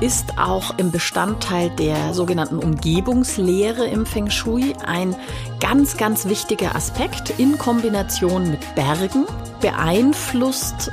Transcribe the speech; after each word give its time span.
ist 0.00 0.38
auch 0.38 0.76
im 0.78 0.90
Bestandteil 0.90 1.70
der 1.70 2.12
sogenannten 2.12 2.58
Umgebungslehre 2.58 3.86
im 3.86 4.04
Feng 4.04 4.30
Shui 4.30 4.74
ein 4.84 5.16
ganz, 5.58 5.96
ganz 5.96 6.26
wichtiger 6.26 6.74
Aspekt 6.74 7.30
in 7.38 7.56
Kombination 7.56 8.50
mit 8.50 8.74
Bergen. 8.74 9.24
Beeinflusst 9.60 10.90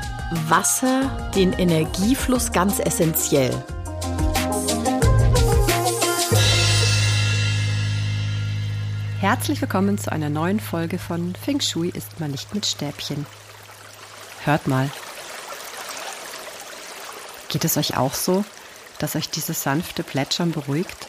Wasser 0.47 1.31
den 1.35 1.51
Energiefluss 1.51 2.53
ganz 2.53 2.79
essentiell. 2.79 3.51
Herzlich 9.19 9.61
willkommen 9.61 9.97
zu 9.97 10.11
einer 10.11 10.29
neuen 10.29 10.61
Folge 10.61 10.97
von 10.97 11.35
Feng 11.35 11.59
Shui 11.59 11.89
ist 11.89 12.21
man 12.21 12.31
nicht 12.31 12.55
mit 12.55 12.65
Stäbchen. 12.65 13.25
Hört 14.45 14.67
mal. 14.67 14.89
Geht 17.49 17.65
es 17.65 17.77
euch 17.77 17.97
auch 17.97 18.13
so, 18.13 18.43
dass 19.03 19.17
euch 19.17 19.29
dieses 19.29 19.61
sanfte 19.61 20.01
Plätschern 20.01 20.53
beruhigt? 20.53 21.07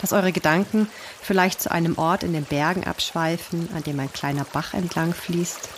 Dass 0.00 0.14
eure 0.14 0.32
Gedanken 0.32 0.88
vielleicht 1.20 1.60
zu 1.60 1.70
einem 1.70 1.98
Ort 1.98 2.22
in 2.22 2.32
den 2.32 2.44
Bergen 2.44 2.84
abschweifen, 2.84 3.68
an 3.74 3.82
dem 3.82 4.00
ein 4.00 4.10
kleiner 4.10 4.44
Bach 4.44 4.72
entlang 4.72 5.12
fließt? 5.12 5.68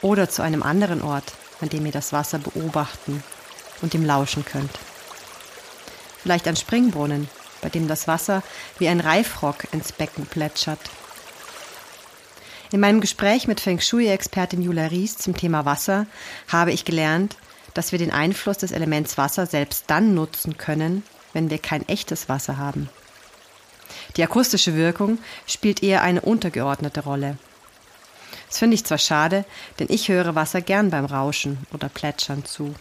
Oder 0.00 0.30
zu 0.30 0.40
einem 0.40 0.62
anderen 0.62 1.02
Ort, 1.02 1.34
an 1.60 1.68
dem 1.68 1.84
ihr 1.84 1.92
das 1.92 2.14
Wasser 2.14 2.38
beobachten 2.38 3.22
und 3.82 3.92
ihm 3.92 4.06
lauschen 4.06 4.42
könnt? 4.42 4.72
Vielleicht 6.22 6.48
ein 6.48 6.56
Springbrunnen, 6.56 7.28
bei 7.60 7.68
dem 7.68 7.88
das 7.88 8.08
Wasser 8.08 8.42
wie 8.78 8.88
ein 8.88 9.00
Reifrock 9.00 9.70
ins 9.70 9.92
Becken 9.92 10.24
plätschert. 10.24 10.80
In 12.72 12.80
meinem 12.80 13.02
Gespräch 13.02 13.46
mit 13.46 13.60
Feng 13.60 13.80
Shui-Expertin 13.80 14.62
Jula 14.62 14.86
Ries 14.86 15.18
zum 15.18 15.36
Thema 15.36 15.66
Wasser 15.66 16.06
habe 16.48 16.72
ich 16.72 16.86
gelernt, 16.86 17.36
dass 17.76 17.92
wir 17.92 17.98
den 17.98 18.10
Einfluss 18.10 18.58
des 18.58 18.72
Elements 18.72 19.18
Wasser 19.18 19.46
selbst 19.46 19.84
dann 19.88 20.14
nutzen 20.14 20.56
können, 20.56 21.02
wenn 21.32 21.50
wir 21.50 21.58
kein 21.58 21.86
echtes 21.88 22.28
Wasser 22.28 22.56
haben. 22.56 22.88
Die 24.16 24.22
akustische 24.22 24.74
Wirkung 24.74 25.18
spielt 25.46 25.82
eher 25.82 26.02
eine 26.02 26.22
untergeordnete 26.22 27.04
Rolle. 27.04 27.36
Das 28.48 28.58
finde 28.58 28.74
ich 28.74 28.84
zwar 28.84 28.98
schade, 28.98 29.44
denn 29.78 29.88
ich 29.90 30.08
höre 30.08 30.34
Wasser 30.34 30.60
gern 30.60 30.90
beim 30.90 31.04
Rauschen 31.04 31.58
oder 31.72 31.88
Plätschern 31.88 32.44
zu. 32.44 32.74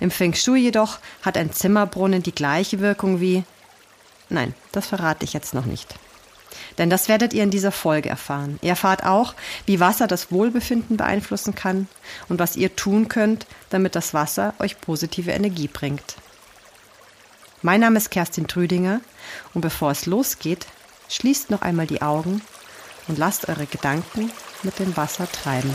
Im 0.00 0.10
Feng 0.10 0.34
Shui 0.34 0.60
jedoch 0.60 0.98
hat 1.22 1.36
ein 1.36 1.52
Zimmerbrunnen 1.52 2.22
die 2.22 2.34
gleiche 2.34 2.80
Wirkung 2.80 3.20
wie. 3.20 3.44
Nein, 4.28 4.54
das 4.72 4.86
verrate 4.86 5.24
ich 5.24 5.32
jetzt 5.32 5.54
noch 5.54 5.66
nicht. 5.66 5.94
Denn 6.78 6.90
das 6.90 7.08
werdet 7.08 7.32
ihr 7.32 7.42
in 7.42 7.50
dieser 7.50 7.72
Folge 7.72 8.08
erfahren. 8.08 8.58
Ihr 8.62 8.70
erfahrt 8.70 9.04
auch, 9.04 9.34
wie 9.66 9.80
Wasser 9.80 10.06
das 10.06 10.30
Wohlbefinden 10.30 10.96
beeinflussen 10.96 11.54
kann 11.54 11.88
und 12.28 12.38
was 12.38 12.56
ihr 12.56 12.76
tun 12.76 13.08
könnt, 13.08 13.46
damit 13.70 13.94
das 13.94 14.14
Wasser 14.14 14.54
euch 14.58 14.80
positive 14.80 15.30
Energie 15.30 15.68
bringt. 15.68 16.16
Mein 17.62 17.80
Name 17.80 17.96
ist 17.96 18.10
Kerstin 18.10 18.46
Trüdinger 18.46 19.00
und 19.54 19.62
bevor 19.62 19.90
es 19.90 20.06
losgeht, 20.06 20.66
schließt 21.08 21.50
noch 21.50 21.62
einmal 21.62 21.86
die 21.86 22.02
Augen 22.02 22.42
und 23.08 23.18
lasst 23.18 23.48
eure 23.48 23.66
Gedanken 23.66 24.30
mit 24.62 24.78
dem 24.78 24.96
Wasser 24.96 25.30
treiben. 25.30 25.74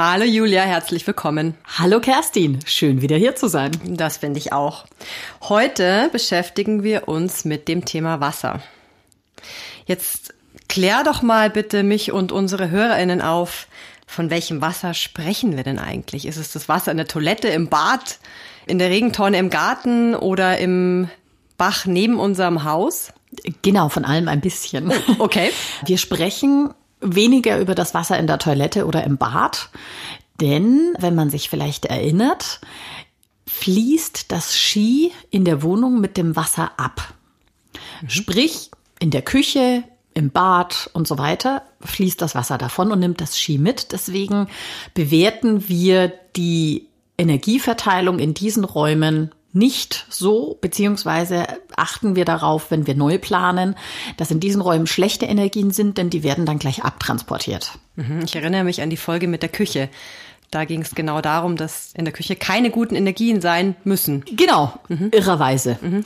Hallo 0.00 0.22
Julia, 0.22 0.62
herzlich 0.62 1.04
willkommen. 1.08 1.56
Hallo 1.76 1.98
Kerstin, 1.98 2.60
schön 2.64 3.02
wieder 3.02 3.16
hier 3.16 3.34
zu 3.34 3.48
sein. 3.48 3.72
Das 3.84 4.18
finde 4.18 4.38
ich 4.38 4.52
auch. 4.52 4.84
Heute 5.42 6.08
beschäftigen 6.12 6.84
wir 6.84 7.08
uns 7.08 7.44
mit 7.44 7.66
dem 7.66 7.84
Thema 7.84 8.20
Wasser. 8.20 8.62
Jetzt 9.86 10.34
klär 10.68 11.02
doch 11.02 11.22
mal 11.22 11.50
bitte 11.50 11.82
mich 11.82 12.12
und 12.12 12.30
unsere 12.30 12.70
Hörerinnen 12.70 13.20
auf, 13.20 13.66
von 14.06 14.30
welchem 14.30 14.60
Wasser 14.60 14.94
sprechen 14.94 15.56
wir 15.56 15.64
denn 15.64 15.80
eigentlich? 15.80 16.26
Ist 16.26 16.36
es 16.36 16.52
das 16.52 16.68
Wasser 16.68 16.92
in 16.92 16.96
der 16.96 17.08
Toilette, 17.08 17.48
im 17.48 17.66
Bad, 17.66 18.20
in 18.68 18.78
der 18.78 18.90
Regentonne 18.90 19.36
im 19.36 19.50
Garten 19.50 20.14
oder 20.14 20.58
im 20.58 21.10
Bach 21.56 21.86
neben 21.86 22.20
unserem 22.20 22.62
Haus? 22.62 23.12
Genau, 23.62 23.88
von 23.88 24.04
allem 24.04 24.28
ein 24.28 24.42
bisschen. 24.42 24.92
Okay. 25.18 25.50
Wir 25.84 25.98
sprechen 25.98 26.72
weniger 27.00 27.58
über 27.58 27.74
das 27.74 27.94
Wasser 27.94 28.18
in 28.18 28.26
der 28.26 28.38
Toilette 28.38 28.86
oder 28.86 29.04
im 29.04 29.18
Bad. 29.18 29.70
Denn, 30.40 30.94
wenn 30.98 31.14
man 31.14 31.30
sich 31.30 31.48
vielleicht 31.48 31.86
erinnert, 31.86 32.60
fließt 33.46 34.30
das 34.30 34.56
Ski 34.56 35.12
in 35.30 35.44
der 35.44 35.62
Wohnung 35.62 36.00
mit 36.00 36.16
dem 36.16 36.36
Wasser 36.36 36.72
ab. 36.76 37.14
Mhm. 38.02 38.08
Sprich, 38.08 38.70
in 39.00 39.10
der 39.10 39.22
Küche, 39.22 39.84
im 40.14 40.30
Bad 40.30 40.90
und 40.94 41.06
so 41.06 41.18
weiter 41.18 41.62
fließt 41.80 42.20
das 42.20 42.34
Wasser 42.34 42.58
davon 42.58 42.90
und 42.90 42.98
nimmt 42.98 43.20
das 43.20 43.38
Ski 43.38 43.56
mit. 43.58 43.92
Deswegen 43.92 44.48
bewerten 44.92 45.68
wir 45.68 46.12
die 46.34 46.88
Energieverteilung 47.16 48.18
in 48.18 48.34
diesen 48.34 48.64
Räumen 48.64 49.32
nicht 49.52 50.06
so, 50.10 50.58
beziehungsweise 50.60 51.46
achten 51.76 52.16
wir 52.16 52.24
darauf, 52.24 52.70
wenn 52.70 52.86
wir 52.86 52.94
neu 52.94 53.18
planen, 53.18 53.76
dass 54.16 54.30
in 54.30 54.40
diesen 54.40 54.60
Räumen 54.60 54.86
schlechte 54.86 55.26
Energien 55.26 55.70
sind, 55.70 55.98
denn 55.98 56.10
die 56.10 56.22
werden 56.22 56.46
dann 56.46 56.58
gleich 56.58 56.84
abtransportiert. 56.84 57.72
Mhm, 57.96 58.20
ich 58.24 58.36
erinnere 58.36 58.64
mich 58.64 58.82
an 58.82 58.90
die 58.90 58.96
Folge 58.96 59.26
mit 59.26 59.42
der 59.42 59.48
Küche. 59.48 59.88
Da 60.50 60.64
ging 60.64 60.80
es 60.80 60.94
genau 60.94 61.20
darum, 61.20 61.56
dass 61.56 61.92
in 61.94 62.06
der 62.06 62.14
Küche 62.14 62.34
keine 62.34 62.70
guten 62.70 62.94
Energien 62.94 63.42
sein 63.42 63.76
müssen. 63.84 64.24
Genau, 64.32 64.72
mhm. 64.88 65.10
irrerweise. 65.12 65.78
Mhm. 65.80 66.04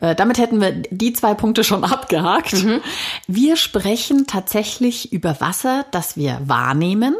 Äh, 0.00 0.14
damit 0.14 0.36
hätten 0.36 0.60
wir 0.60 0.72
die 0.72 1.14
zwei 1.14 1.34
Punkte 1.34 1.64
schon 1.64 1.84
abgehakt. 1.84 2.52
Mhm. 2.64 2.80
Wir 3.26 3.56
sprechen 3.56 4.26
tatsächlich 4.26 5.12
über 5.12 5.40
Wasser, 5.40 5.86
das 5.90 6.16
wir 6.16 6.40
wahrnehmen 6.44 7.16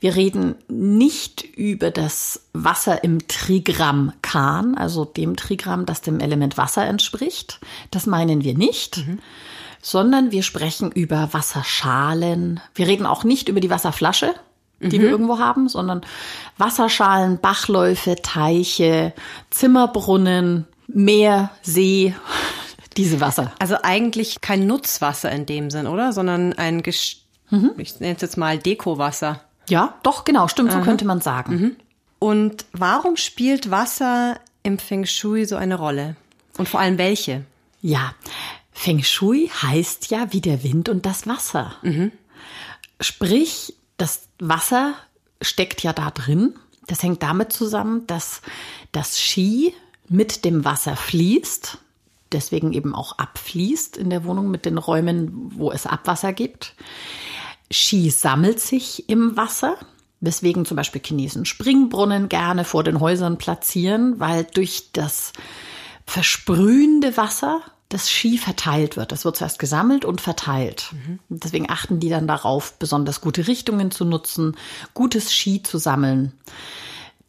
wir 0.00 0.16
reden 0.16 0.56
nicht 0.68 1.42
über 1.42 1.90
das 1.90 2.42
Wasser 2.52 3.04
im 3.04 3.26
Trigramm 3.28 4.12
Kahn, 4.22 4.76
also 4.76 5.04
dem 5.04 5.36
Trigramm, 5.36 5.86
das 5.86 6.00
dem 6.00 6.20
Element 6.20 6.58
Wasser 6.58 6.86
entspricht. 6.86 7.60
Das 7.90 8.06
meinen 8.06 8.44
wir 8.44 8.56
nicht. 8.56 8.98
Mhm. 8.98 9.18
Sondern 9.80 10.30
wir 10.30 10.42
sprechen 10.44 10.92
über 10.92 11.30
Wasserschalen. 11.32 12.60
Wir 12.74 12.86
reden 12.86 13.06
auch 13.06 13.24
nicht 13.24 13.48
über 13.48 13.60
die 13.60 13.70
Wasserflasche, 13.70 14.32
die 14.80 14.98
mhm. 14.98 15.02
wir 15.02 15.10
irgendwo 15.10 15.38
haben, 15.38 15.68
sondern 15.68 16.02
Wasserschalen, 16.56 17.38
Bachläufe, 17.40 18.16
Teiche, 18.22 19.12
Zimmerbrunnen, 19.50 20.66
Meer, 20.86 21.50
See, 21.62 22.14
diese 22.96 23.20
Wasser. 23.20 23.52
Also 23.58 23.76
eigentlich 23.82 24.40
kein 24.40 24.66
Nutzwasser 24.66 25.32
in 25.32 25.46
dem 25.46 25.70
Sinn, 25.70 25.86
oder? 25.86 26.12
Sondern 26.12 26.52
ein, 26.52 26.82
Gest 26.82 27.22
mhm. 27.50 27.72
ich 27.78 27.98
nenne 27.98 28.14
es 28.14 28.22
jetzt 28.22 28.36
mal 28.36 28.58
Dekowasser. 28.58 29.40
Ja, 29.68 29.94
doch, 30.02 30.24
genau, 30.24 30.48
stimmt, 30.48 30.70
Aha. 30.70 30.78
so 30.78 30.84
könnte 30.84 31.04
man 31.04 31.20
sagen. 31.20 31.54
Mhm. 31.54 31.76
Und 32.18 32.66
warum 32.72 33.16
spielt 33.16 33.70
Wasser 33.70 34.38
im 34.62 34.78
Feng 34.78 35.06
Shui 35.06 35.44
so 35.44 35.56
eine 35.56 35.76
Rolle? 35.76 36.16
Und 36.58 36.68
vor 36.68 36.80
allem 36.80 36.98
welche? 36.98 37.44
Ja, 37.80 38.14
Feng 38.72 39.02
Shui 39.02 39.50
heißt 39.62 40.10
ja 40.10 40.32
wie 40.32 40.40
der 40.40 40.62
Wind 40.62 40.88
und 40.88 41.06
das 41.06 41.26
Wasser. 41.26 41.74
Mhm. 41.82 42.12
Sprich, 43.00 43.74
das 43.96 44.28
Wasser 44.38 44.94
steckt 45.40 45.82
ja 45.82 45.92
da 45.92 46.10
drin. 46.10 46.54
Das 46.86 47.02
hängt 47.02 47.22
damit 47.22 47.52
zusammen, 47.52 48.06
dass 48.06 48.42
das 48.92 49.20
Ski 49.20 49.74
mit 50.08 50.44
dem 50.44 50.64
Wasser 50.64 50.96
fließt, 50.96 51.78
deswegen 52.32 52.72
eben 52.72 52.94
auch 52.94 53.18
abfließt 53.18 53.96
in 53.96 54.10
der 54.10 54.24
Wohnung 54.24 54.50
mit 54.50 54.64
den 54.64 54.78
Räumen, 54.78 55.52
wo 55.56 55.70
es 55.70 55.86
Abwasser 55.86 56.32
gibt. 56.32 56.74
Ski 57.72 58.10
sammelt 58.10 58.60
sich 58.60 59.08
im 59.08 59.36
Wasser, 59.36 59.76
weswegen 60.20 60.64
zum 60.64 60.76
Beispiel 60.76 61.02
Chinesen 61.04 61.44
Springbrunnen 61.44 62.28
gerne 62.28 62.64
vor 62.64 62.84
den 62.84 63.00
Häusern 63.00 63.38
platzieren, 63.38 64.20
weil 64.20 64.44
durch 64.44 64.90
das 64.92 65.32
versprühende 66.06 67.16
Wasser 67.16 67.60
das 67.88 68.10
Ski 68.10 68.38
verteilt 68.38 68.96
wird. 68.96 69.12
Das 69.12 69.24
wird 69.24 69.36
zuerst 69.36 69.58
gesammelt 69.58 70.04
und 70.04 70.20
verteilt. 70.20 70.90
Mhm. 70.92 71.18
Deswegen 71.28 71.70
achten 71.70 72.00
die 72.00 72.08
dann 72.08 72.26
darauf, 72.26 72.74
besonders 72.78 73.20
gute 73.20 73.46
Richtungen 73.46 73.90
zu 73.90 74.04
nutzen, 74.04 74.56
gutes 74.94 75.32
Ski 75.34 75.62
zu 75.62 75.78
sammeln. 75.78 76.32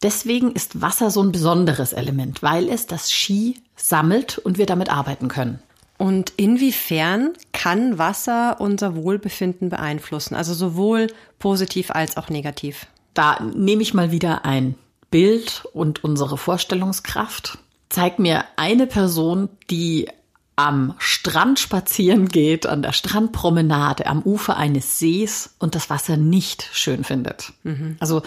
Deswegen 0.02 0.52
ist 0.52 0.80
Wasser 0.80 1.10
so 1.10 1.22
ein 1.22 1.32
besonderes 1.32 1.92
Element, 1.92 2.42
weil 2.42 2.68
es 2.68 2.86
das 2.86 3.10
Ski 3.12 3.60
sammelt 3.76 4.38
und 4.38 4.58
wir 4.58 4.66
damit 4.66 4.90
arbeiten 4.90 5.28
können. 5.28 5.60
Und 5.96 6.32
inwiefern 6.36 7.34
kann 7.52 7.98
Wasser 7.98 8.56
unser 8.60 8.96
Wohlbefinden 8.96 9.68
beeinflussen? 9.68 10.34
Also 10.34 10.54
sowohl 10.54 11.06
positiv 11.38 11.90
als 11.90 12.16
auch 12.16 12.28
negativ. 12.28 12.86
Da 13.14 13.40
nehme 13.40 13.82
ich 13.82 13.94
mal 13.94 14.10
wieder 14.10 14.44
ein 14.44 14.74
Bild 15.10 15.64
und 15.72 16.02
unsere 16.02 16.36
Vorstellungskraft. 16.36 17.58
Zeig 17.88 18.18
mir 18.18 18.44
eine 18.56 18.88
Person, 18.88 19.48
die 19.70 20.08
am 20.56 20.94
Strand 20.98 21.58
spazieren 21.58 22.28
geht, 22.28 22.66
an 22.66 22.82
der 22.82 22.92
Strandpromenade, 22.92 24.06
am 24.06 24.22
Ufer 24.22 24.56
eines 24.56 24.98
Sees 24.98 25.54
und 25.58 25.74
das 25.74 25.90
Wasser 25.90 26.16
nicht 26.16 26.68
schön 26.72 27.04
findet. 27.04 27.52
Mhm. 27.62 27.96
Also 28.00 28.22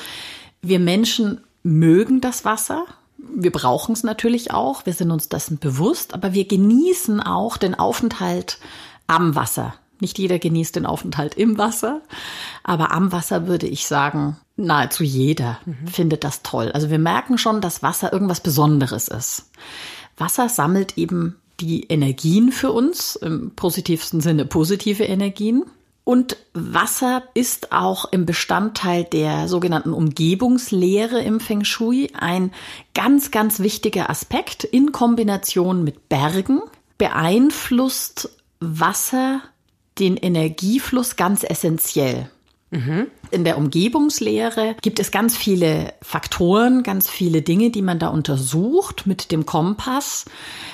wir 0.62 0.80
Menschen 0.80 1.42
mögen 1.64 2.22
das 2.22 2.46
Wasser, 2.46 2.86
Wir 3.18 3.52
brauchen 3.52 3.94
es 3.94 4.04
natürlich 4.04 4.52
auch, 4.52 4.86
wir 4.86 4.94
sind 4.94 5.12
uns 5.12 5.30
dessen 5.30 5.58
bewusst, 5.58 6.14
aber 6.14 6.34
wir 6.34 6.48
genießen 6.48 7.20
auch 7.22 7.58
den 7.58 7.76
Aufenthalt 7.76 8.60
am 9.08 9.36
Wasser. 9.36 9.74
Nicht 10.00 10.20
jeder 10.20 10.38
genießt 10.38 10.76
den 10.76 10.86
Aufenthalt 10.86 11.34
im 11.36 11.58
Wasser, 11.58 12.02
aber 12.64 12.92
am 12.92 13.12
Wasser 13.12 13.48
würde 13.48 13.68
ich 13.68 13.88
sagen, 13.88 14.38
nahezu 14.56 15.04
jeder 15.04 15.60
mhm. 15.66 15.88
findet 15.88 16.24
das 16.24 16.44
toll. 16.44 16.72
Also 16.72 16.92
wir 16.92 17.00
merken 17.00 17.38
schon, 17.38 17.62
dass 17.62 17.82
Wasser 17.82 18.14
irgendwas 18.14 18.42
Besonderes 18.42 19.08
ist. 19.08 19.50
Wasser 20.18 20.50
sammelt 20.50 20.98
eben 20.98 21.38
die 21.60 21.86
Energien 21.86 22.52
für 22.52 22.72
uns, 22.72 23.16
im 23.16 23.52
positivsten 23.56 24.22
Sinne 24.22 24.46
positive 24.46 25.04
Energien. 25.04 25.66
Und 26.08 26.38
Wasser 26.54 27.24
ist 27.34 27.74
auch 27.74 28.06
im 28.14 28.26
Bestandteil 28.26 29.04
der 29.04 29.50
sogenannten 29.50 29.92
Umgebungslehre 29.92 31.22
im 31.22 31.42
Feng 31.42 31.66
Shui 31.66 32.14
ein 32.18 32.54
ganz, 32.94 33.30
ganz 33.30 33.60
wichtiger 33.60 34.10
Aspekt 34.10 34.64
in 34.64 34.94
Kombination 34.94 35.84
mit 35.84 36.08
Bergen. 36.08 36.62
Beeinflusst 36.98 38.30
Wasser 38.62 39.42
den 40.00 40.16
Energiefluss 40.16 41.18
ganz 41.18 41.44
essentiell. 41.44 42.30
Mhm. 42.72 43.08
In 43.32 43.44
der 43.44 43.58
Umgebungslehre 43.58 44.76
gibt 44.82 45.00
es 45.00 45.12
ganz 45.12 45.36
viele 45.36 45.94
Faktoren, 46.02 46.84
ganz 46.84 47.10
viele 47.10 47.42
Dinge, 47.42 47.70
die 47.72 47.82
man 47.82 48.00
da 48.00 48.08
untersucht 48.08 49.06
mit 49.06 49.32
dem 49.32 49.46
Kompass. 49.46 50.26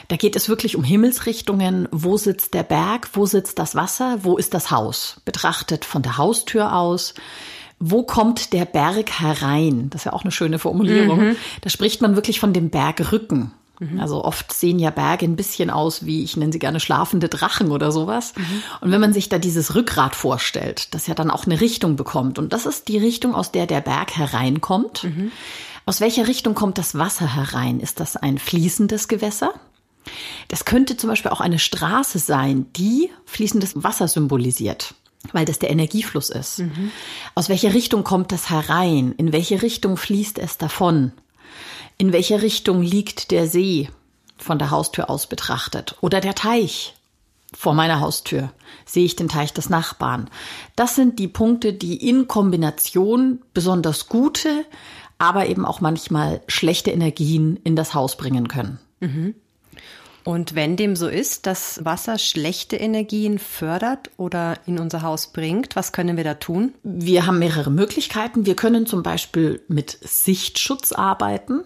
Da 0.08 0.16
geht 0.16 0.36
es 0.36 0.50
wirklich 0.50 0.76
um 0.76 0.84
Himmelsrichtungen. 0.84 1.88
Wo 1.92 2.18
sitzt 2.18 2.54
der 2.54 2.64
Berg? 2.64 3.10
Wo 3.14 3.26
sitzt 3.26 3.60
das 3.60 3.76
Wasser? 3.76 4.20
Wo 4.22 4.38
ist 4.38 4.54
das 4.54 4.72
Haus? 4.72 5.22
Betrachtet 5.26 5.86
von 5.86 6.02
der 6.02 6.18
Haustür 6.18 6.76
aus. 6.76 7.14
Wo 7.80 8.04
kommt 8.04 8.54
der 8.54 8.66
Berg 8.66 9.20
herein? 9.20 9.90
Das 9.90 10.02
ist 10.02 10.06
ja 10.06 10.14
auch 10.14 10.24
eine 10.24 10.32
schöne 10.32 10.60
Formulierung. 10.60 11.20
Mhm. 11.20 11.36
Da 11.62 11.70
spricht 11.70 12.02
man 12.02 12.16
wirklich 12.16 12.40
von 12.40 12.54
dem 12.54 12.70
Bergrücken. 12.70 13.52
Mhm. 13.92 14.00
Also 14.00 14.24
oft 14.24 14.54
sehen 14.54 14.80
ja 14.80 14.90
Berge 14.90 15.26
ein 15.26 15.36
bisschen 15.36 15.70
aus 15.70 16.06
wie, 16.06 16.24
ich 16.24 16.38
nenne 16.38 16.52
sie 16.52 16.60
gerne 16.60 16.80
schlafende 16.80 17.30
Drachen 17.30 17.72
oder 17.72 17.92
sowas. 17.92 18.34
Mhm. 18.36 18.64
Und 18.82 18.92
wenn 18.92 19.02
man 19.02 19.14
sich 19.14 19.30
da 19.30 19.38
dieses 19.38 19.76
Rückgrat 19.76 20.16
vorstellt, 20.16 20.94
das 20.94 21.08
ja 21.08 21.14
dann 21.14 21.32
auch 21.32 21.46
eine 21.46 21.62
Richtung 21.62 21.96
bekommt, 21.96 22.40
und 22.40 22.54
das 22.54 22.66
ist 22.66 22.88
die 22.88 22.98
Richtung, 22.98 23.36
aus 23.36 23.52
der 23.52 23.68
der 23.68 23.82
Berg 23.82 24.16
hereinkommt. 24.16 25.04
Mhm. 25.04 25.32
Aus 25.86 26.00
welcher 26.00 26.28
Richtung 26.28 26.54
kommt 26.54 26.78
das 26.78 26.98
Wasser 26.98 27.36
herein? 27.36 27.80
Ist 27.80 28.00
das 28.00 28.16
ein 28.16 28.38
fließendes 28.38 29.08
Gewässer? 29.08 29.54
Das 30.48 30.66
könnte 30.66 30.98
zum 30.98 31.10
Beispiel 31.10 31.32
auch 31.32 31.42
eine 31.42 31.60
Straße 31.60 32.20
sein, 32.20 32.68
die 32.76 33.10
fließendes 33.26 33.84
Wasser 33.84 34.08
symbolisiert 34.08 34.96
weil 35.32 35.46
das 35.46 35.60
der 35.60 35.70
Energiefluss 35.70 36.30
ist. 36.30 36.60
Mhm. 36.60 36.92
Aus 37.34 37.48
welcher 37.48 37.74
Richtung 37.74 38.04
kommt 38.04 38.32
das 38.32 38.50
herein? 38.50 39.14
In 39.14 39.32
welche 39.32 39.62
Richtung 39.62 39.96
fließt 39.96 40.38
es 40.38 40.58
davon? 40.58 41.14
In 41.98 42.14
welcher 42.14 42.42
Richtung 42.42 42.82
liegt 42.82 43.32
der 43.32 43.48
See 43.48 43.90
von 44.38 44.60
der 44.60 44.72
Haustür 44.72 45.10
aus 45.10 45.28
betrachtet 45.28 45.96
oder 46.02 46.20
der 46.20 46.36
Teich 46.36 46.96
vor 47.56 47.74
meiner 47.74 48.00
Haustür? 48.00 48.52
Sehe 48.86 49.06
ich 49.06 49.16
den 49.16 49.30
Teich 49.30 49.54
des 49.54 49.70
Nachbarn? 49.70 50.30
Das 50.76 50.96
sind 50.96 51.20
die 51.20 51.28
Punkte, 51.28 51.74
die 51.74 52.10
in 52.10 52.28
Kombination 52.28 53.42
besonders 53.54 54.10
gute, 54.10 54.66
aber 55.18 55.48
eben 55.48 55.66
auch 55.66 55.82
manchmal 55.82 56.42
schlechte 56.48 56.92
Energien 56.92 57.58
in 57.64 57.76
das 57.76 57.94
Haus 57.94 58.18
bringen 58.18 58.48
können. 58.48 58.80
Mhm. 59.00 59.36
Und 60.24 60.56
wenn 60.56 60.78
dem 60.78 60.96
so 60.96 61.08
ist, 61.08 61.46
dass 61.48 61.84
Wasser 61.84 62.18
schlechte 62.18 62.78
Energien 62.78 63.40
fördert 63.40 64.10
oder 64.18 64.58
in 64.66 64.80
unser 64.80 65.02
Haus 65.02 65.28
bringt, 65.28 65.76
was 65.76 65.92
können 65.92 66.16
wir 66.16 66.24
da 66.24 66.36
tun? 66.36 66.74
Wir 66.84 67.26
haben 67.26 67.40
mehrere 67.40 67.72
Möglichkeiten. 67.72 68.46
Wir 68.46 68.56
können 68.56 68.86
zum 68.86 69.04
Beispiel 69.04 69.62
mit 69.68 69.98
Sichtschutz 70.02 70.94
arbeiten, 70.94 71.64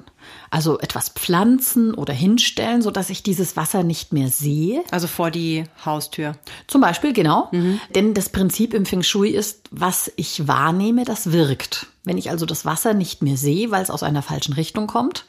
also 0.50 0.80
etwas 0.80 1.10
pflanzen 1.10 1.94
oder 1.94 2.14
hinstellen, 2.14 2.82
so 2.82 2.90
dass 2.90 3.12
ich 3.12 3.22
dieses 3.22 3.56
Wasser 3.56 3.84
nicht 3.84 4.12
mehr 4.12 4.30
sehe. 4.30 4.84
Also 4.90 5.08
vor 5.08 5.30
die 5.30 5.66
Haustür. 5.86 6.34
Zum 6.66 6.82
Beispiel, 6.82 7.14
genau. 7.14 7.50
Mhm. 7.52 7.80
Denn 7.94 8.14
das 8.16 8.30
Prinzip 8.30 8.74
im 8.74 8.86
Feng 8.86 9.04
Shui 9.04 9.30
ist, 9.30 9.70
was 9.70 10.12
ich 10.16 10.48
wahrnehme, 10.48 11.06
das 11.06 11.32
wirkt. 11.32 11.88
Wenn 12.04 12.18
ich 12.18 12.32
also 12.32 12.46
das 12.46 12.66
Wasser 12.66 12.94
nicht 12.94 13.22
mehr 13.22 13.38
sehe, 13.38 13.70
weil 13.70 13.84
es 13.84 13.92
aus 13.92 14.02
einer 14.02 14.22
falschen 14.22 14.54
Richtung 14.54 14.88
kommt, 14.88 15.26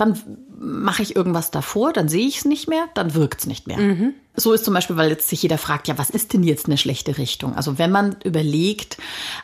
dann 0.00 0.18
mache 0.58 1.02
ich 1.02 1.14
irgendwas 1.16 1.50
davor, 1.50 1.92
dann 1.92 2.08
sehe 2.08 2.26
ich 2.26 2.38
es 2.38 2.44
nicht 2.44 2.68
mehr, 2.68 2.88
dann 2.94 3.14
wirkt 3.14 3.40
es 3.40 3.46
nicht 3.46 3.66
mehr. 3.66 3.78
Mhm. 3.78 4.14
So 4.34 4.52
ist 4.52 4.64
zum 4.64 4.74
Beispiel, 4.74 4.96
weil 4.96 5.10
jetzt 5.10 5.28
sich 5.28 5.42
jeder 5.42 5.58
fragt, 5.58 5.88
ja, 5.88 5.98
was 5.98 6.10
ist 6.10 6.32
denn 6.32 6.42
jetzt 6.42 6.66
eine 6.66 6.78
schlechte 6.78 7.18
Richtung? 7.18 7.54
Also 7.54 7.78
wenn 7.78 7.90
man 7.90 8.16
überlegt, 8.24 8.96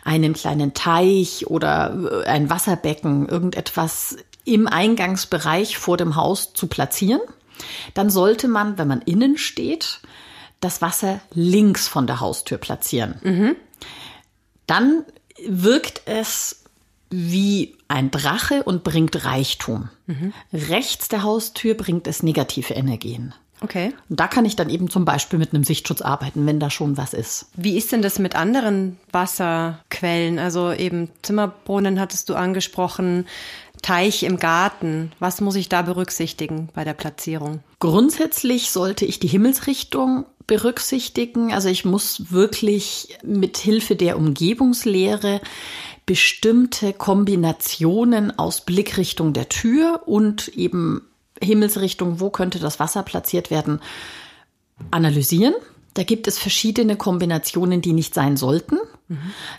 einen 0.05 0.33
kleinen 0.33 0.75
Teich 0.75 1.47
oder 1.49 2.23
äh, 2.25 2.29
ein 2.29 2.49
Wasserbecken, 2.49 3.29
irgendetwas 3.29 4.17
im 4.45 4.67
Eingangsbereich 4.67 5.77
vor 5.77 5.97
dem 5.97 6.17
Haus 6.17 6.55
zu 6.55 6.69
platzieren, 6.69 7.21
dann 7.95 8.11
sollte 8.11 8.49
man, 8.49 8.79
wenn 8.79 8.89
man 8.89 9.03
innen 9.03 9.39
steht, 9.39 10.01
das 10.61 10.81
Wasser 10.81 11.21
links 11.35 11.89
von 11.89 12.07
der 12.07 12.21
Haustür 12.21 12.59
platzieren. 12.59 13.17
Mhm. 13.23 13.57
Dann 14.67 15.05
wirkt 15.47 16.03
es 16.07 16.65
wie 17.11 17.76
ein 17.89 18.11
Drache 18.11 18.63
und 18.63 18.85
bringt 18.85 19.25
Reichtum. 19.25 19.91
Mhm. 20.07 20.33
Rechts 20.53 21.09
der 21.09 21.23
Haustür 21.23 21.75
bringt 21.75 22.07
es 22.07 22.23
negative 22.23 22.75
Energien. 22.75 23.35
Okay. 23.63 23.95
Und 24.11 24.21
da 24.21 24.27
kann 24.27 24.45
ich 24.45 24.55
dann 24.55 24.69
eben 24.69 24.91
zum 24.91 25.05
Beispiel 25.07 25.39
mit 25.39 25.55
einem 25.55 25.65
Sichtschutz 25.65 26.03
arbeiten, 26.03 26.45
wenn 26.47 26.61
da 26.61 26.69
schon 26.69 26.99
was 26.99 27.15
ist. 27.15 27.47
Wie 27.55 27.77
ist 27.77 27.91
denn 27.91 28.03
das 28.03 28.19
mit 28.19 28.37
anderen 28.37 28.99
Wasserquellen? 29.13 30.39
Also 30.39 30.73
eben 30.73 31.09
Zimmerbrunnen 31.23 31.99
hattest 31.99 32.29
du 32.29 32.35
angesprochen, 32.35 33.27
Teich 33.83 34.23
im 34.23 34.39
Garten. 34.39 35.13
Was 35.21 35.41
muss 35.41 35.55
ich 35.55 35.69
da 35.69 35.83
berücksichtigen 35.83 36.69
bei 36.75 36.85
der 36.85 36.95
Platzierung? 36.95 37.61
Grundsätzlich 37.79 38.71
sollte 38.71 39.05
ich 39.05 39.21
die 39.21 39.29
Himmelsrichtung 39.29 40.27
berücksichtigen. 40.47 41.53
Also 41.53 41.69
ich 41.69 41.85
muss 41.85 42.31
wirklich 42.31 43.19
mit 43.23 43.57
Hilfe 43.59 43.97
der 43.97 44.17
Umgebungslehre 44.17 45.41
bestimmte 46.07 46.93
Kombinationen 46.93 48.37
aus 48.39 48.61
Blickrichtung 48.61 49.33
der 49.33 49.49
Tür 49.49 50.03
und 50.07 50.49
eben 50.49 51.03
Himmelsrichtung, 51.43 52.21
wo 52.21 52.31
könnte 52.31 52.61
das 52.61 52.81
Wasser 52.81 53.03
platziert 53.03 53.51
werden, 53.51 53.81
analysieren. 54.91 55.55
Da 55.95 56.05
gibt 56.05 56.29
es 56.29 56.39
verschiedene 56.39 56.97
Kombinationen, 56.97 57.81
die 57.83 57.93
nicht 57.93 58.15
sein 58.15 58.37
sollten. 58.37 58.79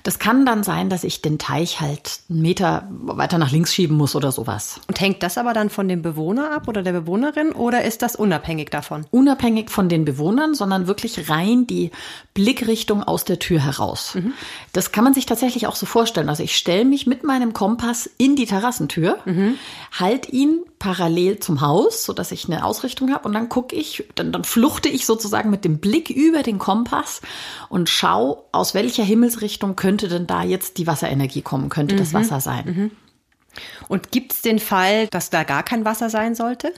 Das 0.04 0.20
kann 0.20 0.46
dann 0.46 0.64
sein, 0.64 0.90
dass 0.90 1.06
ich 1.06 1.22
den 1.22 1.40
Teich 1.40 1.80
halt 1.80 2.20
einen 2.30 2.42
Meter 2.42 2.86
weiter 2.90 3.38
nach 3.38 3.52
links 3.52 3.74
schieben 3.74 3.96
muss 3.96 4.14
oder 4.14 4.34
sowas. 4.34 4.82
Und 4.88 5.00
hängt 5.00 5.24
das 5.24 5.38
aber 5.38 5.54
dann 5.54 5.70
von 5.70 5.88
dem 5.88 6.02
Bewohner 6.02 6.52
ab 6.52 6.68
oder 6.68 6.84
der 6.84 6.92
Bewohnerin 6.92 7.54
oder 7.54 7.86
ist 7.86 8.02
das 8.02 8.18
unabhängig 8.18 8.72
davon? 8.72 9.06
Unabhängig 9.10 9.70
von 9.70 9.88
den 9.88 10.04
Bewohnern, 10.04 10.54
sondern 10.54 10.88
wirklich 10.88 11.30
rein 11.30 11.66
die 11.66 11.92
Blickrichtung 12.34 13.04
aus 13.04 13.24
der 13.24 13.40
Tür 13.40 13.64
heraus. 13.64 14.16
Mhm. 14.16 14.34
Das 14.74 14.92
kann 14.92 15.06
man 15.06 15.14
sich 15.14 15.26
tatsächlich 15.26 15.66
auch 15.68 15.78
so 15.78 15.86
vorstellen. 15.86 16.28
Also 16.28 16.44
ich 16.44 16.58
stelle 16.58 16.84
mich 16.84 17.08
mit 17.08 17.24
meinem 17.24 17.54
Kompass 17.54 18.10
in 18.18 18.36
die 18.36 18.48
Terrassentür, 18.48 19.20
mhm. 19.24 19.56
halt 19.98 20.28
ihn 20.30 20.60
parallel 20.80 21.40
zum 21.40 21.62
Haus, 21.62 22.04
so 22.04 22.14
dass 22.14 22.32
ich 22.32 22.46
eine 22.46 22.64
Ausrichtung 22.64 23.14
habe 23.14 23.28
und 23.28 23.34
dann 23.34 23.50
gucke 23.50 23.76
ich, 23.76 24.06
dann, 24.16 24.32
dann 24.32 24.44
fluchte 24.44 24.90
ich 24.90 25.06
sozusagen 25.06 25.50
mit 25.50 25.66
dem 25.66 25.80
Blick 25.80 26.10
über 26.10 26.44
den 26.44 26.60
Kompass 26.60 27.22
und 27.70 27.90
schaue, 27.90 28.44
aus 28.52 28.74
welcher 28.74 29.04
Himmelsrichtung 29.04 29.76
könnte 29.76 30.08
denn 30.08 30.28
da 30.28 30.44
jetzt 30.44 30.78
die 30.78 30.88
Wasserenergie 30.88 31.42
kommen, 31.42 31.70
könnte 31.70 31.96
mhm. 31.96 32.00
das 32.00 32.14
Wasser 32.14 32.40
sein. 32.40 32.66
Mhm. 32.66 32.92
Und 33.88 34.12
gibt 34.12 34.34
es 34.34 34.42
den 34.42 34.60
Fall, 34.60 35.08
dass 35.08 35.30
da 35.32 35.44
gar 35.44 35.64
kein 35.64 35.84
Wasser 35.84 36.10
sein 36.10 36.36
sollte? 36.36 36.72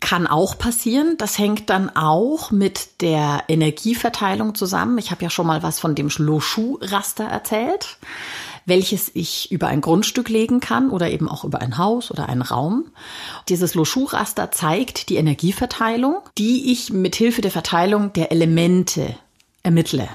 Kann 0.00 0.26
auch 0.26 0.58
passieren. 0.58 1.14
Das 1.16 1.38
hängt 1.38 1.70
dann 1.70 1.88
auch 1.94 2.50
mit 2.50 3.02
der 3.02 3.44
Energieverteilung 3.46 4.56
zusammen. 4.56 4.98
Ich 4.98 5.12
habe 5.12 5.22
ja 5.22 5.30
schon 5.30 5.46
mal 5.46 5.62
was 5.62 5.78
von 5.78 5.94
dem 5.94 6.08
Loschu-Raster 6.08 7.24
erzählt 7.24 7.98
welches 8.64 9.10
ich 9.14 9.50
über 9.50 9.68
ein 9.68 9.80
Grundstück 9.80 10.28
legen 10.28 10.60
kann 10.60 10.90
oder 10.90 11.10
eben 11.10 11.28
auch 11.28 11.44
über 11.44 11.60
ein 11.60 11.78
Haus 11.78 12.10
oder 12.10 12.28
einen 12.28 12.42
Raum. 12.42 12.86
Dieses 13.48 13.74
Loschu-Raster 13.74 14.50
zeigt 14.50 15.08
die 15.08 15.16
Energieverteilung, 15.16 16.16
die 16.38 16.72
ich 16.72 16.92
mit 16.92 17.16
Hilfe 17.16 17.40
der 17.40 17.50
Verteilung 17.50 18.12
der 18.12 18.32
Elemente 18.32 19.16
ermittle. 19.62 20.08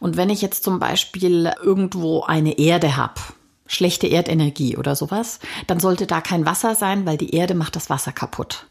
Und 0.00 0.16
wenn 0.16 0.30
ich 0.30 0.42
jetzt 0.42 0.64
zum 0.64 0.78
Beispiel 0.78 1.52
irgendwo 1.62 2.22
eine 2.22 2.58
Erde 2.58 2.96
habe, 2.96 3.20
schlechte 3.66 4.06
Erdenergie 4.06 4.76
oder 4.76 4.96
sowas, 4.96 5.38
dann 5.66 5.78
sollte 5.78 6.06
da 6.06 6.20
kein 6.20 6.46
Wasser 6.46 6.74
sein, 6.74 7.06
weil 7.06 7.18
die 7.18 7.34
Erde 7.34 7.54
macht 7.54 7.76
das 7.76 7.90
Wasser 7.90 8.12
kaputt. 8.12 8.66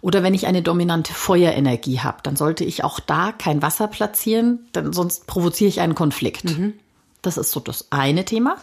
Oder 0.00 0.22
wenn 0.22 0.34
ich 0.34 0.46
eine 0.46 0.62
dominante 0.62 1.14
Feuerenergie 1.14 2.00
habe, 2.00 2.18
dann 2.22 2.36
sollte 2.36 2.64
ich 2.64 2.84
auch 2.84 3.00
da 3.00 3.32
kein 3.32 3.62
Wasser 3.62 3.86
platzieren, 3.86 4.68
denn 4.74 4.92
sonst 4.92 5.26
provoziere 5.26 5.68
ich 5.68 5.80
einen 5.80 5.94
Konflikt. 5.94 6.44
Mhm. 6.44 6.74
Das 7.22 7.36
ist 7.36 7.52
so 7.52 7.60
das 7.60 7.86
eine 7.90 8.24
Thema. 8.24 8.56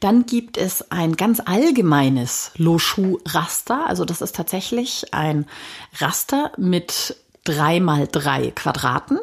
Dann 0.00 0.26
gibt 0.26 0.58
es 0.58 0.90
ein 0.90 1.16
ganz 1.16 1.40
allgemeines 1.44 2.50
Loschu-Raster. 2.56 3.86
Also 3.86 4.04
das 4.04 4.20
ist 4.20 4.34
tatsächlich 4.34 5.14
ein 5.14 5.46
Raster 5.98 6.50
mit 6.58 7.16
drei 7.44 7.78
mal 7.78 8.08
drei 8.10 8.50
Quadraten. 8.50 9.20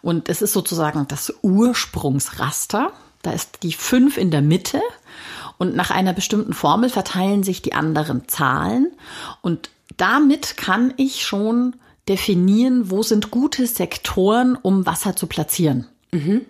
Und 0.00 0.30
es 0.30 0.40
ist 0.40 0.54
sozusagen 0.54 1.06
das 1.06 1.32
Ursprungsraster. 1.42 2.92
Da 3.22 3.32
ist 3.32 3.62
die 3.62 3.72
5 3.72 4.16
in 4.16 4.30
der 4.30 4.42
Mitte 4.42 4.80
und 5.58 5.76
nach 5.76 5.90
einer 5.90 6.12
bestimmten 6.12 6.54
Formel 6.54 6.88
verteilen 6.88 7.42
sich 7.42 7.60
die 7.60 7.72
anderen 7.72 8.28
Zahlen 8.28 8.92
und 9.42 9.70
damit 9.96 10.56
kann 10.56 10.92
ich 10.96 11.24
schon 11.24 11.76
definieren, 12.08 12.90
wo 12.90 13.02
sind 13.02 13.30
gute 13.30 13.66
Sektoren, 13.66 14.54
um 14.54 14.84
Wasser 14.84 15.16
zu 15.16 15.26
platzieren. 15.26 15.86
Mhm 16.12 16.42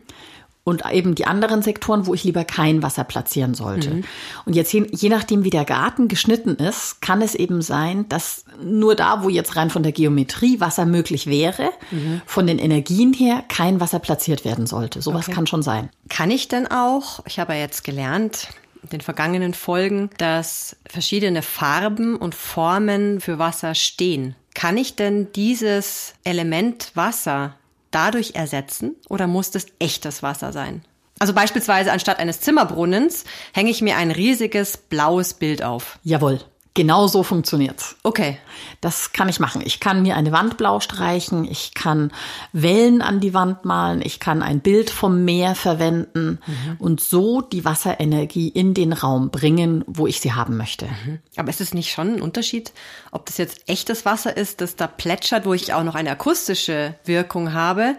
und 0.67 0.83
eben 0.91 1.15
die 1.15 1.27
anderen 1.27 1.63
Sektoren, 1.63 2.09
wo 2.09 2.15
ich 2.15 2.25
lieber 2.25 2.45
kein 2.45 2.83
Wasser 2.83 3.05
platzieren 3.05 3.55
sollte. 3.55 3.91
Mhm. 3.91 4.05
Und 4.47 4.57
jetzt 4.57 4.73
je, 4.73 4.85
je, 4.91 5.09
nachdem, 5.09 5.45
wie 5.45 5.51
der 5.51 5.65
Garten 5.65 6.09
geschnitten 6.09 6.57
ist, 6.57 7.01
kann 7.01 7.23
es 7.23 7.37
eben 7.37 7.63
sein, 7.63 8.09
dass 8.09 8.45
nur 8.61 8.97
da, 8.97 9.23
wo 9.23 9.29
jetzt 9.29 9.55
rein 9.55 9.71
von 9.71 9.85
der 9.85 9.93
Geometrie 9.93 10.59
Wasser 10.59 10.85
möglich 10.85 11.29
wäre, 11.29 11.71
mhm. 11.93 12.21
von 12.27 12.49
den 12.49 12.59
Energien 12.59 13.13
her 13.13 13.45
kein 13.47 13.79
Wasser 13.79 14.01
platziert 14.01 14.45
werden 14.45 14.67
sollte. 14.67 15.03
Sowas 15.03 15.29
okay. 15.29 15.37
kann 15.37 15.47
schon 15.47 15.63
sein. 15.63 15.89
Kann 16.09 16.33
ich 16.33 16.49
denn 16.49 16.67
auch, 16.67 17.21
ich 17.27 17.39
habe 17.39 17.53
ja 17.53 17.61
jetzt 17.61 17.85
gelernt, 17.85 18.49
in 18.83 18.89
den 18.89 19.01
vergangenen 19.03 19.55
Folgen, 19.55 20.11
dass 20.19 20.75
verschiedene 20.85 21.43
Farben 21.43 22.17
und 22.17 22.35
Formen 22.35 23.21
für 23.21 23.39
Wasser 23.39 23.77
stehen. 23.77 24.35
Kann 24.53 24.77
ich 24.77 24.97
denn 24.97 25.31
dieses 25.33 26.15
Element 26.25 26.91
Wasser 26.95 27.55
dadurch 27.91 28.35
ersetzen 28.35 28.97
oder 29.09 29.27
muss 29.27 29.51
das 29.51 29.67
echtes 29.79 30.23
Wasser 30.23 30.53
sein? 30.53 30.83
Also 31.19 31.33
beispielsweise 31.33 31.93
anstatt 31.93 32.19
eines 32.19 32.41
Zimmerbrunnens 32.41 33.25
hänge 33.55 33.71
ich 33.71 33.81
mir 33.81 33.97
ein 33.97 34.11
riesiges 34.11 34.77
blaues 34.77 35.35
Bild 35.35 35.63
auf. 35.63 35.99
Jawohl. 36.03 36.41
Genau 36.77 37.07
so 37.07 37.23
funktioniert's. 37.23 37.97
Okay. 38.03 38.39
Das 38.83 39.13
kann 39.13 39.31
ich 39.31 39.41
machen. 39.41 39.63
Ich 39.65 39.81
kann 39.81 40.03
mir 40.03 40.15
eine 40.15 40.31
Wand 40.31 40.59
blau 40.59 40.81
streichen, 40.81 41.51
ich 41.51 41.73
kann 41.73 42.13
Wellen 42.53 43.01
an 43.01 43.21
die 43.21 43.33
Wand 43.33 43.65
malen, 43.65 44.03
ich 44.05 44.21
kann 44.21 44.43
ein 44.43 44.61
Bild 44.61 44.91
vom 44.91 45.25
Meer 45.25 45.55
verwenden 45.55 46.39
mhm. 46.47 46.77
und 46.79 47.01
so 47.01 47.41
die 47.41 47.65
Wasserenergie 47.65 48.49
in 48.49 48.75
den 48.75 48.93
Raum 48.93 49.31
bringen, 49.31 49.85
wo 49.87 50.07
ich 50.07 50.21
sie 50.21 50.35
haben 50.35 50.59
möchte. 50.59 50.85
Mhm. 50.85 51.21
Aber 51.37 51.49
ist 51.49 51.63
es 51.63 51.73
nicht 51.73 51.91
schon 51.91 52.17
ein 52.17 52.21
Unterschied, 52.21 52.73
ob 53.11 53.25
das 53.25 53.39
jetzt 53.39 53.69
echtes 53.69 54.05
Wasser 54.05 54.37
ist, 54.37 54.61
das 54.61 54.77
da 54.77 54.87
plätschert, 54.87 55.47
wo 55.47 55.55
ich 55.55 55.73
auch 55.73 55.83
noch 55.83 55.95
eine 55.95 56.11
akustische 56.11 56.95
Wirkung 57.05 57.55
habe, 57.55 57.97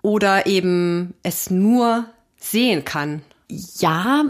oder 0.00 0.46
eben 0.46 1.14
es 1.22 1.50
nur 1.50 2.06
sehen 2.38 2.84
kann 2.84 3.22
ja, 3.48 4.24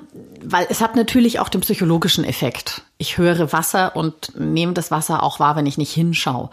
weil 0.44 0.66
es 0.68 0.82
hat 0.82 0.94
natürlich 0.94 1.40
auch 1.40 1.48
den 1.48 1.62
psychologischen 1.62 2.24
Effekt. 2.24 2.82
Ich 2.98 3.16
höre 3.16 3.50
Wasser 3.52 3.96
und 3.96 4.38
nehme 4.38 4.74
das 4.74 4.90
Wasser 4.90 5.22
auch 5.22 5.40
wahr, 5.40 5.56
wenn 5.56 5.64
ich 5.64 5.78
nicht 5.78 5.92
hinschaue. 5.92 6.50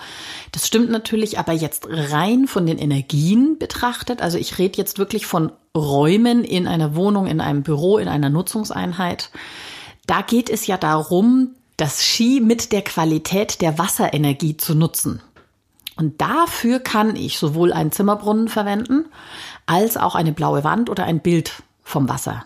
Das 0.54 0.66
stimmt 0.66 0.90
natürlich, 0.90 1.38
aber 1.38 1.52
jetzt 1.52 1.88
rein 1.90 2.48
von 2.48 2.66
den 2.66 2.78
Energien 2.78 3.58
betrachtet, 3.58 4.22
also 4.22 4.38
ich 4.38 4.60
rede 4.60 4.78
jetzt 4.78 4.98
wirklich 4.98 5.26
von 5.26 5.52
Räumen 5.76 6.46
in 6.46 6.68
einer 6.68 6.96
Wohnung, 6.96 7.28
in 7.28 7.42
einem 7.42 7.64
Büro, 7.64 7.98
in 7.98 8.08
einer 8.08 8.30
Nutzungseinheit. 8.30 9.30
Da 10.06 10.22
geht 10.22 10.50
es 10.50 10.66
ja 10.66 10.78
darum, 10.78 11.56
das 11.76 12.04
Ski 12.04 12.40
mit 12.40 12.72
der 12.72 12.84
Qualität 12.84 13.62
der 13.62 13.78
Wasserenergie 13.78 14.56
zu 14.56 14.74
nutzen. 14.76 15.22
Und 15.96 16.22
dafür 16.22 16.80
kann 16.80 17.16
ich 17.16 17.38
sowohl 17.38 17.74
einen 17.74 17.92
Zimmerbrunnen 17.92 18.48
verwenden, 18.48 19.06
als 19.66 19.98
auch 19.98 20.16
eine 20.16 20.32
blaue 20.32 20.64
Wand 20.64 20.90
oder 20.90 21.04
ein 21.04 21.20
Bild 21.20 21.64
vom 21.84 22.08
Wasser. 22.08 22.46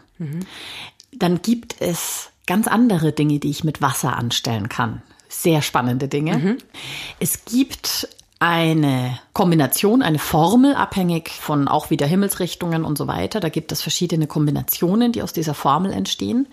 Dann 1.12 1.42
gibt 1.42 1.76
es 1.80 2.30
ganz 2.46 2.68
andere 2.68 3.12
Dinge, 3.12 3.40
die 3.40 3.50
ich 3.50 3.64
mit 3.64 3.82
Wasser 3.82 4.18
anstellen 4.18 4.70
kann. 4.70 5.02
Sehr 5.30 5.62
spannende 5.62 6.08
Dinge. 6.08 6.38
Mhm. 6.38 6.58
Es 7.20 7.46
gibt 7.46 8.08
eine 8.40 9.20
Kombination, 9.34 10.02
eine 10.02 10.20
Formel, 10.20 10.76
abhängig 10.76 11.30
von 11.30 11.68
auch 11.68 11.90
wieder 11.90 12.06
Himmelsrichtungen 12.06 12.86
und 12.86 12.98
so 12.98 13.08
weiter. 13.08 13.40
Da 13.40 13.50
gibt 13.50 13.72
es 13.72 13.82
verschiedene 13.82 14.28
Kombinationen, 14.28 15.12
die 15.12 15.22
aus 15.22 15.34
dieser 15.34 15.54
Formel 15.54 15.92
entstehen. 15.92 16.48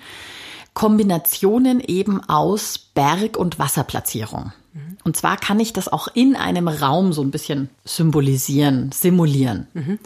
Kombinationen 0.73 1.81
eben 1.81 2.25
aus 2.29 2.79
Berg- 2.79 3.37
und 3.37 3.59
Wasserplatzierung. 3.59 4.53
Mhm. 4.73 4.99
Und 5.05 5.17
zwar 5.17 5.37
kann 5.37 5.61
ich 5.61 5.73
das 5.73 5.89
auch 5.89 6.09
in 6.15 6.35
einem 6.37 6.69
Raum 6.69 7.13
so 7.13 7.23
ein 7.23 7.31
bisschen 7.31 7.69
symbolisieren, 7.85 8.91
simulieren. 8.91 9.69
Mhm 9.75 9.99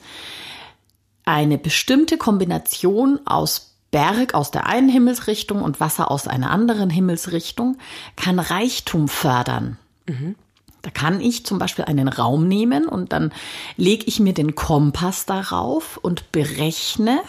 eine 1.29 1.59
bestimmte 1.59 2.17
Kombination 2.17 3.21
aus 3.27 3.75
Berg 3.91 4.35
aus 4.35 4.51
der 4.51 4.67
einen 4.67 4.89
Himmelsrichtung 4.89 5.63
und 5.63 5.79
Wasser 5.79 6.11
aus 6.11 6.27
einer 6.27 6.51
anderen 6.51 6.91
Himmelsrichtung 6.91 7.77
kann 8.17 8.39
Reichtum 8.39 9.09
fördern. 9.09 9.79
Mhm. 10.07 10.35
Da 10.83 10.91
kann 10.91 11.21
ich 11.21 11.45
zum 11.45 11.59
Beispiel 11.59 11.85
einen 11.85 12.09
Raum 12.09 12.49
nehmen 12.49 12.87
und 12.87 13.13
dann 13.13 13.33
lege 13.77 14.05
ich 14.07 14.21
mir 14.21 14.33
den 14.33 14.55
Kompass 14.55 15.27
darauf 15.27 15.99
und 15.99 16.33
berechne, 16.33 17.21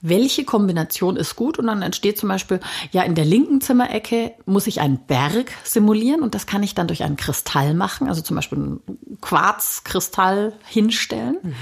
welche 0.00 0.44
Kombination 0.44 1.16
ist 1.16 1.36
gut 1.36 1.58
und 1.58 1.66
dann 1.66 1.82
entsteht 1.82 2.18
zum 2.18 2.28
Beispiel, 2.28 2.60
ja, 2.92 3.02
in 3.02 3.14
der 3.14 3.24
linken 3.24 3.60
Zimmerecke 3.60 4.32
muss 4.46 4.66
ich 4.66 4.80
einen 4.80 4.98
Berg 4.98 5.52
simulieren 5.64 6.22
und 6.22 6.34
das 6.34 6.46
kann 6.46 6.62
ich 6.62 6.74
dann 6.74 6.86
durch 6.86 7.02
einen 7.02 7.16
Kristall 7.16 7.74
machen, 7.74 8.08
also 8.08 8.22
zum 8.22 8.36
Beispiel 8.36 8.58
einen 8.58 8.80
Quarzkristall 9.20 10.52
hinstellen 10.64 11.38
mhm. 11.42 11.54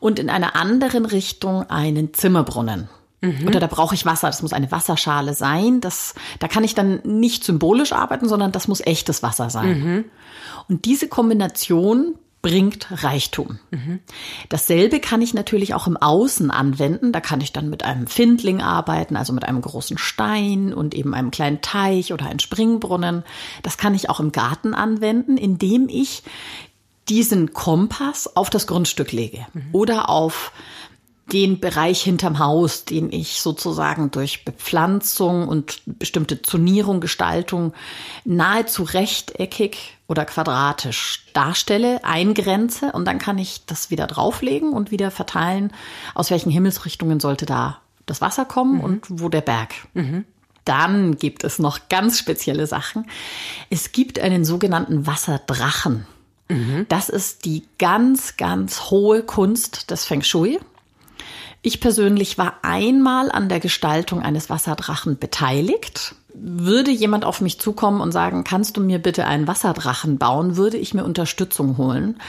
und 0.00 0.18
in 0.18 0.30
einer 0.30 0.56
anderen 0.56 1.06
Richtung 1.06 1.68
einen 1.70 2.14
Zimmerbrunnen. 2.14 2.88
Mhm. 3.20 3.46
Oder 3.46 3.60
da 3.60 3.66
brauche 3.66 3.94
ich 3.94 4.06
Wasser, 4.06 4.28
das 4.28 4.42
muss 4.42 4.52
eine 4.52 4.70
Wasserschale 4.70 5.34
sein. 5.34 5.80
Das, 5.80 6.14
da 6.38 6.48
kann 6.48 6.64
ich 6.64 6.74
dann 6.74 7.00
nicht 7.04 7.44
symbolisch 7.44 7.92
arbeiten, 7.92 8.28
sondern 8.28 8.52
das 8.52 8.68
muss 8.68 8.80
echtes 8.80 9.22
Wasser 9.22 9.50
sein. 9.50 9.80
Mhm. 9.80 10.04
Und 10.68 10.84
diese 10.84 11.08
Kombination 11.08 12.14
bringt 12.42 12.86
Reichtum. 13.04 13.58
Mhm. 13.70 14.00
Dasselbe 14.48 15.00
kann 15.00 15.20
ich 15.20 15.34
natürlich 15.34 15.74
auch 15.74 15.86
im 15.86 15.98
Außen 15.98 16.50
anwenden. 16.50 17.12
Da 17.12 17.20
kann 17.20 17.42
ich 17.42 17.52
dann 17.52 17.68
mit 17.68 17.84
einem 17.84 18.06
Findling 18.06 18.62
arbeiten, 18.62 19.16
also 19.16 19.34
mit 19.34 19.44
einem 19.44 19.60
großen 19.60 19.98
Stein 19.98 20.72
und 20.72 20.94
eben 20.94 21.12
einem 21.12 21.30
kleinen 21.30 21.60
Teich 21.60 22.14
oder 22.14 22.26
einem 22.26 22.38
Springbrunnen. 22.38 23.24
Das 23.62 23.76
kann 23.76 23.94
ich 23.94 24.08
auch 24.08 24.20
im 24.20 24.32
Garten 24.32 24.72
anwenden, 24.72 25.36
indem 25.36 25.88
ich 25.90 26.22
diesen 27.10 27.52
Kompass 27.52 28.36
auf 28.36 28.48
das 28.50 28.66
Grundstück 28.66 29.12
lege 29.12 29.46
mhm. 29.52 29.68
oder 29.72 30.08
auf 30.08 30.52
den 31.32 31.60
Bereich 31.60 32.02
hinterm 32.02 32.38
Haus, 32.38 32.84
den 32.84 33.12
ich 33.12 33.40
sozusagen 33.40 34.10
durch 34.10 34.44
Bepflanzung 34.44 35.46
und 35.46 35.82
bestimmte 35.86 36.42
Zonierung, 36.42 37.00
Gestaltung 37.00 37.72
nahezu 38.24 38.82
rechteckig 38.82 39.96
oder 40.08 40.24
quadratisch 40.24 41.26
darstelle, 41.32 42.04
eingrenze 42.04 42.92
und 42.92 43.04
dann 43.04 43.18
kann 43.18 43.38
ich 43.38 43.64
das 43.66 43.90
wieder 43.90 44.06
drauflegen 44.06 44.72
und 44.72 44.90
wieder 44.90 45.10
verteilen, 45.10 45.72
aus 46.14 46.30
welchen 46.30 46.50
Himmelsrichtungen 46.50 47.20
sollte 47.20 47.46
da 47.46 47.80
das 48.06 48.20
Wasser 48.20 48.44
kommen 48.44 48.76
mhm. 48.76 48.80
und 48.80 49.06
wo 49.08 49.28
der 49.28 49.40
Berg. 49.40 49.74
Mhm. 49.94 50.24
Dann 50.64 51.16
gibt 51.16 51.44
es 51.44 51.58
noch 51.58 51.88
ganz 51.88 52.18
spezielle 52.18 52.66
Sachen. 52.66 53.06
Es 53.70 53.92
gibt 53.92 54.18
einen 54.18 54.44
sogenannten 54.44 55.06
Wasserdrachen. 55.06 56.06
Mhm. 56.50 56.86
Das 56.88 57.08
ist 57.08 57.44
die 57.44 57.64
ganz, 57.78 58.36
ganz 58.36 58.90
hohe 58.90 59.22
Kunst 59.22 59.90
des 59.90 60.04
Feng 60.04 60.22
Shui. 60.22 60.58
Ich 61.62 61.80
persönlich 61.80 62.38
war 62.38 62.54
einmal 62.62 63.30
an 63.30 63.48
der 63.48 63.60
Gestaltung 63.60 64.22
eines 64.22 64.50
Wasserdrachen 64.50 65.18
beteiligt. 65.18 66.14
Würde 66.34 66.90
jemand 66.90 67.24
auf 67.24 67.40
mich 67.40 67.60
zukommen 67.60 68.00
und 68.00 68.12
sagen, 68.12 68.44
kannst 68.44 68.76
du 68.76 68.80
mir 68.80 68.98
bitte 68.98 69.26
einen 69.26 69.46
Wasserdrachen 69.46 70.18
bauen, 70.18 70.56
würde 70.56 70.76
ich 70.76 70.94
mir 70.94 71.04
Unterstützung 71.04 71.76
holen. 71.76 72.20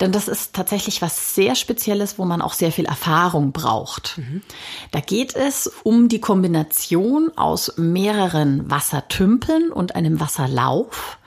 Denn 0.00 0.12
das 0.12 0.28
ist 0.28 0.54
tatsächlich 0.54 1.02
was 1.02 1.34
sehr 1.34 1.54
Spezielles, 1.54 2.18
wo 2.18 2.24
man 2.24 2.42
auch 2.42 2.52
sehr 2.52 2.72
viel 2.72 2.86
Erfahrung 2.86 3.52
braucht. 3.52 4.18
Mhm. 4.18 4.42
Da 4.90 5.00
geht 5.00 5.34
es 5.34 5.70
um 5.82 6.08
die 6.08 6.20
Kombination 6.20 7.30
aus 7.36 7.74
mehreren 7.76 8.70
Wassertümpeln 8.70 9.70
und 9.70 9.94
einem 9.94 10.20
Wasserlauf. 10.20 11.18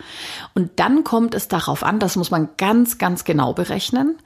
Und 0.53 0.71
dann 0.77 1.03
kommt 1.03 1.35
es 1.35 1.47
darauf 1.47 1.83
an, 1.83 1.99
das 1.99 2.15
muss 2.15 2.31
man 2.31 2.49
ganz, 2.57 2.97
ganz 2.97 3.23
genau 3.23 3.53
berechnen, 3.53 4.17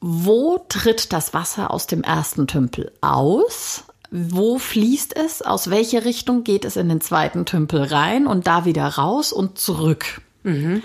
wo 0.00 0.64
tritt 0.68 1.12
das 1.12 1.34
Wasser 1.34 1.70
aus 1.70 1.86
dem 1.86 2.02
ersten 2.02 2.46
Tümpel 2.46 2.92
aus? 3.02 3.84
Wo 4.10 4.58
fließt 4.58 5.16
es? 5.16 5.42
Aus 5.42 5.70
welche 5.70 6.04
Richtung 6.04 6.42
geht 6.42 6.64
es 6.64 6.76
in 6.76 6.88
den 6.88 7.00
zweiten 7.00 7.46
Tümpel 7.46 7.84
rein 7.84 8.26
und 8.26 8.46
da 8.46 8.64
wieder 8.64 8.86
raus 8.86 9.32
und 9.32 9.58
zurück? 9.58 10.20
Mhm. 10.42 10.82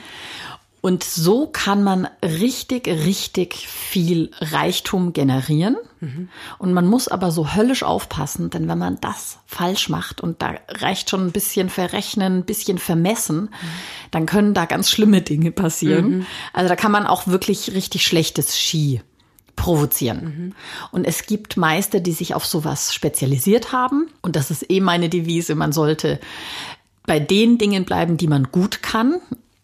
Und 0.82 1.03
so 1.03 1.48
kann 1.48 1.82
man 1.82 2.08
richtig, 2.24 2.88
richtig 2.88 3.67
viel 3.67 4.29
Reichtum 4.39 5.13
generieren. 5.13 5.77
Mhm. 6.00 6.29
Und 6.60 6.74
man 6.74 6.86
muss 6.86 7.08
aber 7.08 7.32
so 7.32 7.55
höllisch 7.55 7.82
aufpassen, 7.82 8.51
denn 8.51 8.67
wenn 8.67 8.77
man 8.77 9.01
das 9.01 9.39
falsch 9.48 9.89
macht 9.89 10.22
und 10.22 10.44
da 10.44 10.53
reicht 10.70 11.10
schon 11.10 11.25
ein 11.25 11.32
bisschen 11.32 11.70
verrechnen, 11.70 12.38
ein 12.38 12.46
bisschen 12.46 12.77
vermessen, 12.77 13.41
mhm. 13.41 13.50
dann 14.12 14.25
können 14.27 14.53
da 14.53 14.65
ganz 14.65 14.91
schlimme 14.91 15.24
Dinge 15.24 15.51
passieren. 15.51 16.17
Mhm. 16.17 16.25
Also 16.53 16.70
da 16.70 16.75
kann 16.75 16.91
man 16.91 17.08
auch 17.08 17.25
wirklich 17.25 17.74
richtig 17.74 18.05
schlechtes 18.05 18.55
Ski 18.55 19.01
provozieren. 19.65 20.24
Mhm. 20.24 20.53
Und 20.91 21.05
es 21.05 21.25
gibt 21.25 21.57
Meister, 21.57 22.00
die 22.00 22.12
sich 22.12 22.36
auf 22.36 22.45
sowas 22.45 22.93
spezialisiert 22.93 23.72
haben. 23.72 24.07
Und 24.22 24.36
das 24.36 24.51
ist 24.51 24.69
eh 24.69 24.79
meine 24.79 25.10
Devise. 25.10 25.55
Man 25.55 25.72
sollte 25.72 26.19
bei 27.07 27.19
den 27.19 27.57
Dingen 27.57 27.84
bleiben, 27.84 28.17
die 28.17 28.27
man 28.27 28.51
gut 28.51 28.84
kann 28.84 29.22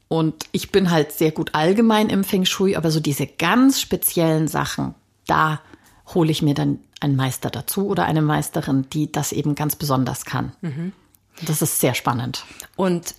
und 0.07 0.47
ich 0.51 0.71
bin 0.71 0.89
halt 0.89 1.11
sehr 1.11 1.31
gut 1.31 1.53
allgemein 1.53 2.09
im 2.09 2.23
Feng 2.23 2.45
Shui, 2.45 2.75
aber 2.75 2.89
so 2.89 2.99
diese 2.99 3.27
ganz 3.27 3.79
speziellen 3.79 4.47
Sachen, 4.47 4.95
da 5.27 5.61
hole 6.13 6.31
ich 6.31 6.41
mir 6.41 6.55
dann 6.55 6.79
einen 6.99 7.15
Meister 7.15 7.51
dazu 7.51 7.87
oder 7.87 8.05
eine 8.05 8.23
Meisterin, 8.23 8.87
die 8.91 9.11
das 9.11 9.31
eben 9.31 9.53
ganz 9.53 9.75
besonders 9.75 10.25
kann. 10.25 10.51
Das 11.43 11.61
ist 11.61 11.79
sehr 11.79 11.93
spannend. 11.93 12.43
Und 12.75 13.13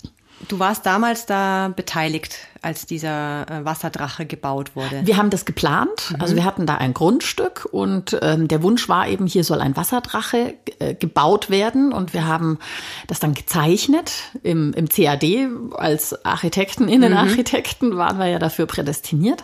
du 0.49 0.59
warst 0.59 0.85
damals 0.85 1.25
da 1.25 1.69
beteiligt, 1.69 2.37
als 2.63 2.85
dieser 2.85 3.49
äh, 3.49 3.65
Wasserdrache 3.65 4.25
gebaut 4.25 4.75
wurde. 4.75 5.01
Wir 5.05 5.17
haben 5.17 5.29
das 5.29 5.45
geplant. 5.45 6.15
Also 6.19 6.35
wir 6.35 6.45
hatten 6.45 6.65
da 6.65 6.75
ein 6.75 6.93
Grundstück 6.93 7.67
und 7.71 8.17
ähm, 8.21 8.47
der 8.47 8.63
Wunsch 8.63 8.87
war 8.89 9.07
eben, 9.07 9.27
hier 9.27 9.43
soll 9.43 9.59
ein 9.61 9.75
Wasserdrache 9.75 10.55
äh, 10.79 10.95
gebaut 10.95 11.49
werden. 11.49 11.91
Und 11.91 12.13
wir 12.13 12.25
haben 12.25 12.59
das 13.07 13.19
dann 13.19 13.33
gezeichnet 13.33 14.11
im, 14.43 14.73
im 14.73 14.87
CAD. 14.87 15.49
Als 15.73 16.25
Architekten, 16.25 16.87
Innenarchitekten 16.87 17.97
waren 17.97 18.17
wir 18.17 18.27
ja 18.27 18.39
dafür 18.39 18.65
prädestiniert. 18.65 19.43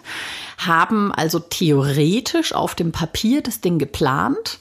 Haben 0.58 1.14
also 1.14 1.40
theoretisch 1.40 2.54
auf 2.54 2.76
dem 2.76 2.92
Papier 2.92 3.42
das 3.42 3.62
Ding 3.62 3.80
geplant. 3.80 4.60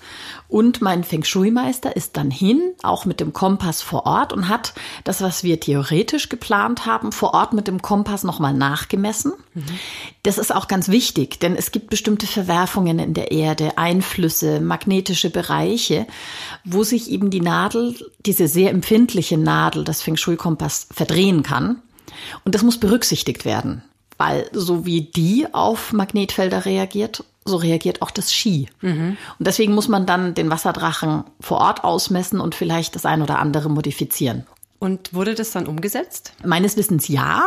Und 0.49 0.81
mein 0.81 1.05
Feng 1.05 1.25
Shui-Meister 1.25 1.95
ist 1.95 2.17
dann 2.17 2.31
hin, 2.31 2.73
auch 2.83 3.05
mit 3.05 3.21
dem 3.21 3.35
Kompass 3.35 3.83
vor 3.83 4.07
Ort 4.07 4.33
und 4.33 4.49
hat 4.49 4.73
das, 5.05 5.21
was 5.21 5.45
wir 5.45 5.61
theoretisch 5.61 6.31
geplant 6.31 6.87
haben, 6.87 7.13
vor 7.13 7.35
Ort 7.35 7.53
mit 7.53 7.69
dem 7.69 7.83
Kompass 7.83 8.25
nochmal 8.25 8.48
nachgemessen. 8.53 9.33
Das 10.23 10.39
ist 10.39 10.55
auch 10.55 10.69
ganz 10.69 10.89
wichtig, 10.89 11.41
denn 11.41 11.57
es 11.57 11.73
gibt 11.73 11.91
bestimmte 11.91 12.27
Verwerfungen 12.27 12.99
in 12.99 13.15
der 13.15 13.33
Erde, 13.33 13.77
Einflüsse, 13.79 14.61
magnetische 14.61 15.31
Bereiche, 15.31 16.07
wo 16.65 16.85
sich 16.85 17.11
eben 17.11 17.31
die 17.31 17.41
Nadel, 17.41 17.95
diese 18.25 18.49
sehr 18.49 18.71
empfindliche 18.71 19.39
Nadel 19.39 19.85
des 19.85 20.03
Feng 20.03 20.17
Shui-Kompass 20.17 20.89
verdrehen 20.93 21.43
kann. 21.43 21.83
Und 22.45 22.55
das 22.55 22.63
muss 22.63 22.79
berücksichtigt 22.79 23.45
werden, 23.45 23.83
weil 24.17 24.49
so 24.53 24.85
wie 24.87 25.03
die 25.03 25.47
auf 25.53 25.93
Magnetfelder 25.93 26.65
reagiert, 26.65 27.25
so 27.45 27.57
reagiert 27.57 28.03
auch 28.03 28.11
das 28.11 28.33
Ski. 28.33 28.69
Und 29.39 29.47
deswegen 29.47 29.75
muss 29.75 29.89
man 29.89 30.05
dann 30.07 30.35
den 30.35 30.51
Wasserdrachen 30.51 31.25
vor 31.41 31.59
Ort 31.59 31.85
ausmessen 31.85 32.41
und 32.41 32.55
vielleicht 32.55 32.95
das 32.95 33.07
ein 33.07 33.23
oder 33.23 33.39
andere 33.39 33.71
modifizieren. 33.71 34.47
Und 34.81 35.13
wurde 35.13 35.35
das 35.35 35.51
dann 35.51 35.67
umgesetzt? 35.67 36.33
Meines 36.45 36.77
Wissens 36.77 37.09
ja. 37.09 37.43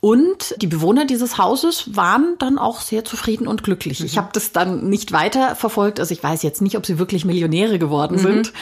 Und 0.00 0.54
die 0.62 0.66
Bewohner 0.66 1.04
dieses 1.04 1.36
Hauses 1.36 1.94
waren 1.94 2.36
dann 2.38 2.56
auch 2.56 2.80
sehr 2.80 3.04
zufrieden 3.04 3.46
und 3.46 3.62
glücklich. 3.62 4.02
Ich 4.02 4.16
habe 4.16 4.30
das 4.32 4.52
dann 4.52 4.88
nicht 4.88 5.12
weiter 5.12 5.56
verfolgt. 5.56 6.00
Also 6.00 6.14
ich 6.14 6.22
weiß 6.22 6.42
jetzt 6.42 6.62
nicht, 6.62 6.78
ob 6.78 6.86
sie 6.86 6.98
wirklich 6.98 7.26
Millionäre 7.26 7.78
geworden 7.78 8.16
sind. 8.18 8.54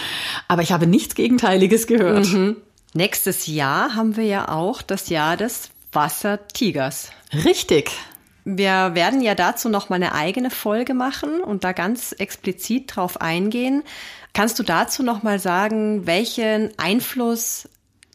Aber 0.49 0.62
ich 0.62 0.73
habe 0.73 0.88
nichts 0.88 1.14
Gegenteiliges 1.14 1.87
gehört. 1.87 2.26
Nächstes 2.94 3.47
Jahr 3.47 3.94
haben 3.94 4.16
wir 4.16 4.25
ja 4.25 4.49
auch 4.49 4.82
das 4.82 5.09
Jahr 5.09 5.37
des 5.37 5.71
Wassertigers. 5.92 7.11
Richtig. 7.32 7.92
Wir 8.44 8.94
werden 8.94 9.21
ja 9.23 9.37
dazu 9.37 9.68
noch 9.68 9.88
mal 9.88 9.97
eine 9.97 10.12
eigene 10.14 10.50
Folge 10.50 10.94
machen 10.94 11.40
und 11.40 11.62
da 11.62 11.73
ganz 11.73 12.12
explizit 12.12 12.97
drauf 12.97 13.21
eingehen. 13.21 13.85
Kannst 14.32 14.59
du 14.59 14.64
dazu 14.64 15.02
noch 15.04 15.23
mal 15.23 15.38
sagen, 15.38 16.06
welchen 16.06 16.76
Einfluss 16.78 17.68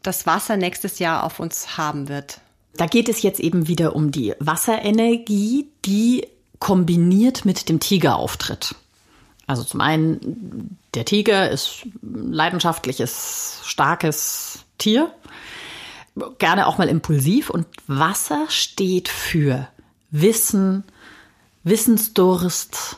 das 0.08 0.26
Wasser 0.26 0.58
nächstes 0.58 1.00
Jahr 1.00 1.24
auf 1.24 1.40
uns 1.40 1.78
haben 1.78 2.08
wird? 2.08 2.40
Da 2.76 2.86
geht 2.86 3.10
es 3.10 3.22
jetzt 3.22 3.40
eben 3.40 3.68
wieder 3.68 3.96
um 3.96 4.12
die 4.12 4.34
Wasserenergie, 4.40 5.68
die 5.86 6.28
kombiniert 6.60 7.46
mit 7.46 7.70
dem 7.70 7.80
Tiger 7.80 8.18
auftritt. 8.18 8.76
Also 9.48 9.64
zum 9.64 9.82
einen, 9.82 10.78
der 10.94 11.06
Tiger 11.06 11.50
ist 11.50 11.88
leidenschaftliches, 12.02 13.62
starkes 13.64 14.60
Tier, 14.78 15.12
gerne 16.38 16.68
auch 16.68 16.78
mal 16.78 16.90
impulsiv 16.90 17.50
und 17.50 17.66
Wasser 17.88 18.46
steht 18.50 19.08
für 19.08 19.68
Wissen, 20.12 20.84
Wissensdurst, 21.64 22.98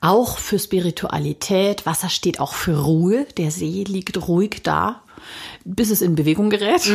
auch 0.00 0.38
für 0.38 0.58
Spiritualität. 0.58 1.86
Wasser 1.86 2.08
steht 2.08 2.40
auch 2.40 2.52
für 2.52 2.82
Ruhe. 2.82 3.26
Der 3.38 3.50
See 3.50 3.84
liegt 3.84 4.28
ruhig 4.28 4.60
da, 4.62 5.02
bis 5.64 5.90
es 5.90 6.02
in 6.02 6.14
Bewegung 6.14 6.50
gerät. 6.50 6.86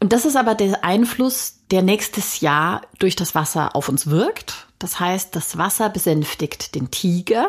Und 0.00 0.12
das 0.12 0.24
ist 0.24 0.36
aber 0.36 0.54
der 0.54 0.84
Einfluss, 0.84 1.60
der 1.70 1.82
nächstes 1.82 2.40
Jahr 2.40 2.82
durch 2.98 3.14
das 3.14 3.34
Wasser 3.34 3.76
auf 3.76 3.88
uns 3.88 4.08
wirkt. 4.08 4.66
Das 4.78 4.98
heißt, 4.98 5.36
das 5.36 5.58
Wasser 5.58 5.88
besänftigt 5.90 6.74
den 6.74 6.90
Tiger. 6.90 7.48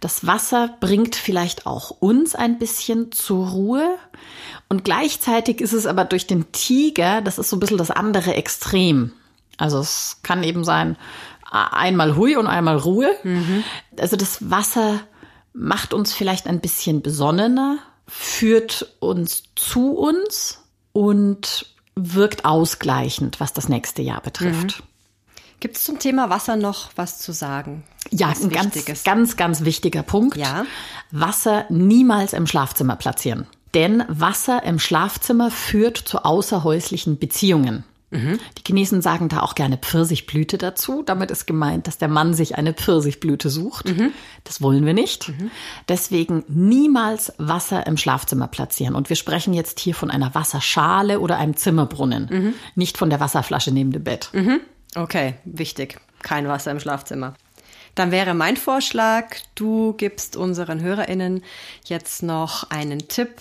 Das 0.00 0.26
Wasser 0.26 0.76
bringt 0.80 1.16
vielleicht 1.16 1.66
auch 1.66 1.90
uns 1.90 2.34
ein 2.34 2.58
bisschen 2.58 3.10
zur 3.12 3.48
Ruhe. 3.48 3.94
Und 4.68 4.84
gleichzeitig 4.84 5.60
ist 5.60 5.72
es 5.72 5.86
aber 5.86 6.04
durch 6.04 6.26
den 6.26 6.52
Tiger, 6.52 7.22
das 7.22 7.38
ist 7.38 7.48
so 7.48 7.56
ein 7.56 7.60
bisschen 7.60 7.78
das 7.78 7.90
andere 7.90 8.34
Extrem. 8.34 9.12
Also 9.56 9.78
es 9.78 10.18
kann 10.22 10.42
eben 10.42 10.64
sein, 10.64 10.96
einmal 11.50 12.16
Hui 12.16 12.36
und 12.36 12.46
einmal 12.46 12.76
Ruhe. 12.76 13.10
Also 13.98 14.16
das 14.16 14.50
Wasser 14.50 15.00
macht 15.52 15.94
uns 15.94 16.12
vielleicht 16.12 16.46
ein 16.46 16.60
bisschen 16.60 17.02
besonnener, 17.02 17.78
führt 18.14 18.94
uns 19.00 19.44
zu 19.56 19.92
uns 19.92 20.58
und 20.92 21.66
wirkt 21.94 22.44
ausgleichend, 22.44 23.40
was 23.40 23.52
das 23.54 23.68
nächste 23.68 24.02
Jahr 24.02 24.20
betrifft. 24.20 24.82
Gibt 25.60 25.76
es 25.76 25.84
zum 25.84 25.98
Thema 25.98 26.28
Wasser 26.28 26.56
noch 26.56 26.90
was 26.96 27.18
zu 27.18 27.32
sagen? 27.32 27.84
Ja, 28.10 28.30
Was 28.30 28.42
ein 28.42 28.50
ganz, 28.50 29.04
ganz, 29.04 29.36
ganz 29.36 29.64
wichtiger 29.64 30.02
Punkt. 30.02 30.36
Ja. 30.36 30.66
Wasser 31.10 31.64
niemals 31.70 32.32
im 32.32 32.46
Schlafzimmer 32.46 32.96
platzieren. 32.96 33.46
Denn 33.72 34.04
Wasser 34.08 34.62
im 34.64 34.78
Schlafzimmer 34.78 35.50
führt 35.50 35.96
zu 35.96 36.24
außerhäuslichen 36.24 37.18
Beziehungen. 37.18 37.84
Die 38.12 38.62
Chinesen 38.66 39.00
sagen 39.00 39.28
da 39.28 39.40
auch 39.40 39.54
gerne 39.54 39.78
Pfirsichblüte 39.78 40.58
dazu. 40.58 41.02
Damit 41.02 41.30
ist 41.30 41.46
gemeint, 41.46 41.86
dass 41.86 41.96
der 41.98 42.08
Mann 42.08 42.34
sich 42.34 42.56
eine 42.56 42.74
Pfirsichblüte 42.74 43.48
sucht. 43.48 43.92
Das 44.44 44.60
wollen 44.60 44.84
wir 44.84 44.92
nicht. 44.94 45.32
Deswegen 45.88 46.44
niemals 46.46 47.32
Wasser 47.38 47.86
im 47.86 47.96
Schlafzimmer 47.96 48.48
platzieren. 48.48 48.94
Und 48.94 49.08
wir 49.08 49.16
sprechen 49.16 49.54
jetzt 49.54 49.80
hier 49.80 49.94
von 49.94 50.10
einer 50.10 50.34
Wasserschale 50.34 51.20
oder 51.20 51.38
einem 51.38 51.56
Zimmerbrunnen, 51.56 52.54
nicht 52.74 52.98
von 52.98 53.08
der 53.10 53.20
Wasserflasche 53.20 53.72
neben 53.72 53.92
dem 53.92 54.04
Bett. 54.04 54.30
Okay, 54.94 55.34
wichtig. 55.44 55.98
Kein 56.22 56.46
Wasser 56.46 56.70
im 56.70 56.80
Schlafzimmer. 56.80 57.34
Dann 57.94 58.10
wäre 58.10 58.34
mein 58.34 58.56
Vorschlag, 58.56 59.36
du 59.54 59.92
gibst 59.94 60.36
unseren 60.36 60.80
HörerInnen 60.80 61.42
jetzt 61.84 62.22
noch 62.22 62.70
einen 62.70 63.08
Tipp 63.08 63.40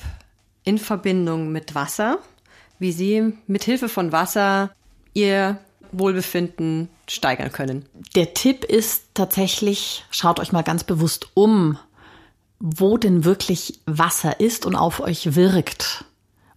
in 0.64 0.78
Verbindung 0.78 1.52
mit 1.52 1.74
Wasser, 1.74 2.20
wie 2.82 2.92
sie 2.92 3.34
mit 3.46 3.64
Hilfe 3.64 3.88
von 3.88 4.12
Wasser 4.12 4.72
ihr 5.14 5.60
Wohlbefinden 5.92 6.90
steigern 7.08 7.52
können. 7.52 7.86
Der 8.16 8.34
Tipp 8.34 8.64
ist 8.64 9.04
tatsächlich, 9.14 10.04
schaut 10.10 10.40
euch 10.40 10.52
mal 10.52 10.64
ganz 10.64 10.84
bewusst 10.84 11.28
um, 11.36 11.78
wo 12.60 12.98
denn 12.98 13.24
wirklich 13.24 13.80
Wasser 13.86 14.40
ist 14.40 14.66
und 14.66 14.76
auf 14.76 15.00
euch 15.00 15.36
wirkt. 15.36 16.06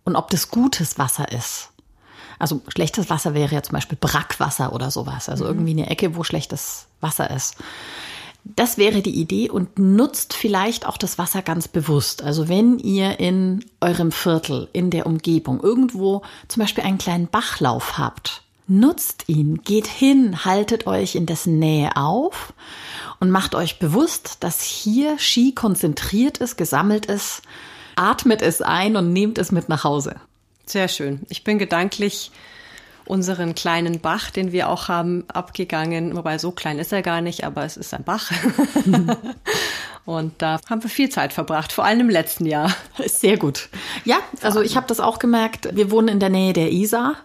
Und 0.05 0.17
ob 0.17 0.31
das 0.31 0.51
gutes 0.51 0.99
Wasser 0.99 1.31
ist. 1.31 1.71
Also 2.39 2.63
schlechtes 2.69 3.11
Wasser 3.11 3.35
wäre 3.35 3.55
ja 3.55 3.63
zum 3.63 3.75
Beispiel 3.75 3.99
Brackwasser 4.01 4.73
oder 4.73 4.91
sowas. 4.91 5.29
Also 5.29 5.45
irgendwie 5.45 5.73
eine 5.73 5.91
Ecke, 5.91 6.17
wo 6.17 6.25
schlechtes 6.25 6.87
Wasser 7.03 7.31
ist. 7.31 7.57
Das 8.45 8.77
wäre 8.77 9.01
die 9.01 9.19
Idee 9.19 9.49
und 9.49 9.79
nutzt 9.79 10.35
vielleicht 10.35 10.87
auch 10.87 10.99
das 10.99 11.17
Wasser 11.17 11.41
ganz 11.41 11.67
bewusst. 11.67 12.23
Also 12.23 12.49
wenn 12.49 12.79
ihr 12.79 13.19
in 13.19 13.65
eurem 13.81 14.13
Viertel, 14.13 14.69
in 14.73 14.91
der 14.91 15.07
Umgebung 15.07 15.61
irgendwo 15.63 16.23
zum 16.49 16.61
Beispiel 16.61 16.85
einen 16.85 16.99
kleinen 16.99 17.27
Bachlauf 17.27 17.97
habt, 17.97 18.43
nutzt 18.67 19.25
ihn, 19.29 19.63
geht 19.63 19.87
hin, 19.87 20.45
haltet 20.45 20.87
euch 20.87 21.15
in 21.15 21.27
dessen 21.27 21.59
Nähe 21.59 21.97
auf 21.97 22.53
und 23.19 23.31
macht 23.31 23.55
euch 23.55 23.79
bewusst, 23.79 24.39
dass 24.41 24.63
hier 24.63 25.19
Ski 25.19 25.55
konzentriert 25.55 26.39
ist, 26.39 26.57
gesammelt 26.57 27.07
ist, 27.07 27.43
atmet 27.97 28.43
es 28.43 28.61
ein 28.61 28.97
und 28.97 29.13
nehmt 29.13 29.39
es 29.39 29.53
mit 29.53 29.69
nach 29.71 29.85
Hause. 29.85 30.17
Sehr 30.67 30.89
schön. 30.89 31.21
Ich 31.29 31.45
bin 31.45 31.59
gedanklich 31.59 32.31
unseren 33.07 33.55
kleinen 33.55 34.01
Bach, 34.01 34.31
den 34.31 34.53
wir 34.53 34.69
auch 34.69 34.89
haben, 34.89 35.25
abgegangen. 35.29 36.17
Wobei 36.17 36.39
so 36.39 36.51
klein 36.51 36.79
ist 36.79 36.93
er 36.93 37.03
gar 37.03 37.21
nicht, 37.21 37.45
aber 37.45 37.65
es 37.65 37.77
ist 37.77 37.93
ein 37.95 38.05
Bach. 38.05 38.31
Und 40.05 40.35
da 40.43 40.61
haben 40.69 40.83
wir 40.83 40.91
viel 40.91 41.09
Zeit 41.09 41.33
verbracht, 41.33 41.73
vor 41.73 41.85
allem 41.85 42.01
im 42.01 42.11
letzten 42.11 42.45
Jahr. 42.47 42.75
Sehr 43.07 43.39
gut. 43.39 43.69
Ja, 44.05 44.19
also 44.43 44.61
ich 44.61 44.77
habe 44.77 44.87
das 44.87 45.01
auch 45.01 45.19
gemerkt. 45.19 45.75
Wir 45.75 45.91
wohnen 45.91 46.09
in 46.09 46.21
der 46.21 46.29
Nähe 46.29 46.53
der 46.53 46.73
Isar. 46.73 47.17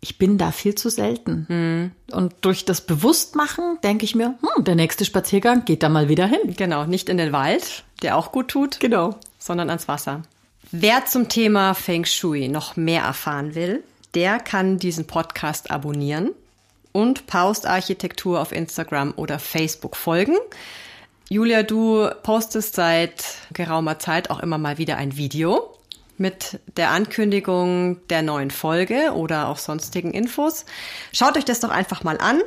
Ich 0.00 0.18
bin 0.18 0.38
da 0.38 0.50
viel 0.52 0.74
zu 0.74 0.88
selten. 0.88 1.92
Und 2.12 2.34
durch 2.42 2.64
das 2.64 2.80
Bewusstmachen 2.80 3.78
denke 3.82 4.04
ich 4.04 4.14
mir, 4.14 4.34
hm, 4.56 4.64
der 4.64 4.76
nächste 4.76 5.04
Spaziergang 5.04 5.64
geht 5.64 5.82
da 5.82 5.88
mal 5.88 6.08
wieder 6.08 6.26
hin. 6.26 6.54
Genau, 6.56 6.84
nicht 6.84 7.08
in 7.08 7.16
den 7.18 7.32
Wald, 7.32 7.84
der 8.02 8.16
auch 8.16 8.32
gut 8.32 8.48
tut, 8.48 8.80
Genau. 8.80 9.16
sondern 9.38 9.68
ans 9.68 9.88
Wasser. 9.88 10.22
Wer 10.70 11.06
zum 11.06 11.28
Thema 11.28 11.74
Feng 11.74 12.04
Shui 12.04 12.48
noch 12.48 12.76
mehr 12.76 13.02
erfahren 13.02 13.54
will, 13.54 13.82
der 14.16 14.40
kann 14.40 14.78
diesen 14.78 15.06
Podcast 15.06 15.70
abonnieren 15.70 16.30
und 16.92 17.26
Paust 17.26 17.66
Architektur 17.66 18.40
auf 18.40 18.50
Instagram 18.50 19.12
oder 19.16 19.38
Facebook 19.38 19.94
folgen. 19.94 20.36
Julia, 21.28 21.62
du 21.62 22.08
postest 22.22 22.74
seit 22.76 23.22
geraumer 23.52 23.98
Zeit 23.98 24.30
auch 24.30 24.40
immer 24.40 24.56
mal 24.56 24.78
wieder 24.78 24.96
ein 24.96 25.18
Video 25.18 25.76
mit 26.16 26.60
der 26.78 26.92
Ankündigung 26.92 27.98
der 28.08 28.22
neuen 28.22 28.50
Folge 28.50 29.12
oder 29.12 29.48
auch 29.48 29.58
sonstigen 29.58 30.12
Infos. 30.12 30.64
Schaut 31.12 31.36
euch 31.36 31.44
das 31.44 31.60
doch 31.60 31.68
einfach 31.68 32.02
mal 32.02 32.16
an 32.16 32.40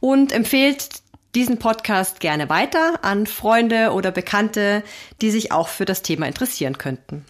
und 0.00 0.32
empfehlt 0.32 0.88
diesen 1.36 1.60
Podcast 1.60 2.18
gerne 2.18 2.48
weiter 2.48 2.98
an 3.02 3.28
Freunde 3.28 3.92
oder 3.92 4.10
Bekannte, 4.10 4.82
die 5.20 5.30
sich 5.30 5.52
auch 5.52 5.68
für 5.68 5.84
das 5.84 6.02
Thema 6.02 6.26
interessieren 6.26 6.78
könnten. 6.78 7.24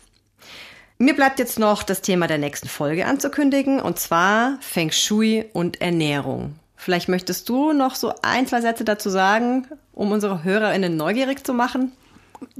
Mir 1.02 1.16
bleibt 1.16 1.40
jetzt 1.40 1.58
noch 1.58 1.82
das 1.82 2.00
Thema 2.00 2.28
der 2.28 2.38
nächsten 2.38 2.68
Folge 2.68 3.06
anzukündigen, 3.06 3.80
und 3.80 3.98
zwar 3.98 4.56
Feng 4.60 4.92
Shui 4.92 5.44
und 5.52 5.80
Ernährung. 5.80 6.54
Vielleicht 6.76 7.08
möchtest 7.08 7.48
du 7.48 7.72
noch 7.72 7.96
so 7.96 8.12
ein, 8.22 8.46
zwei 8.46 8.60
Sätze 8.60 8.84
dazu 8.84 9.10
sagen, 9.10 9.66
um 9.92 10.12
unsere 10.12 10.44
HörerInnen 10.44 10.96
neugierig 10.96 11.44
zu 11.44 11.54
machen? 11.54 11.90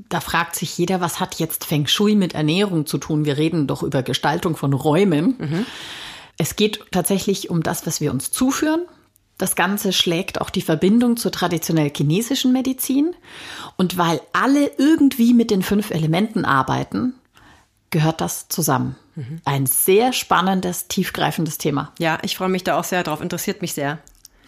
Da 0.08 0.18
fragt 0.18 0.56
sich 0.56 0.76
jeder, 0.76 1.00
was 1.00 1.20
hat 1.20 1.36
jetzt 1.36 1.66
Feng 1.66 1.86
Shui 1.86 2.16
mit 2.16 2.34
Ernährung 2.34 2.84
zu 2.84 2.98
tun? 2.98 3.24
Wir 3.24 3.36
reden 3.36 3.68
doch 3.68 3.84
über 3.84 4.02
Gestaltung 4.02 4.56
von 4.56 4.72
Räumen. 4.72 5.36
Mhm. 5.38 5.66
Es 6.36 6.56
geht 6.56 6.80
tatsächlich 6.90 7.48
um 7.48 7.62
das, 7.62 7.86
was 7.86 8.00
wir 8.00 8.10
uns 8.10 8.32
zuführen. 8.32 8.86
Das 9.38 9.54
Ganze 9.54 9.92
schlägt 9.92 10.40
auch 10.40 10.50
die 10.50 10.62
Verbindung 10.62 11.16
zur 11.16 11.30
traditionell 11.30 11.92
chinesischen 11.96 12.52
Medizin. 12.52 13.14
Und 13.76 13.98
weil 13.98 14.20
alle 14.32 14.68
irgendwie 14.78 15.32
mit 15.32 15.52
den 15.52 15.62
fünf 15.62 15.92
Elementen 15.92 16.44
arbeiten, 16.44 17.14
gehört 17.92 18.20
das 18.20 18.48
zusammen. 18.48 18.96
Mhm. 19.14 19.40
Ein 19.44 19.66
sehr 19.66 20.12
spannendes, 20.12 20.88
tiefgreifendes 20.88 21.58
Thema. 21.58 21.92
Ja, 22.00 22.18
ich 22.22 22.36
freue 22.36 22.48
mich 22.48 22.64
da 22.64 22.76
auch 22.76 22.84
sehr 22.84 23.04
drauf. 23.04 23.20
Interessiert 23.20 23.62
mich 23.62 23.74
sehr. 23.74 23.98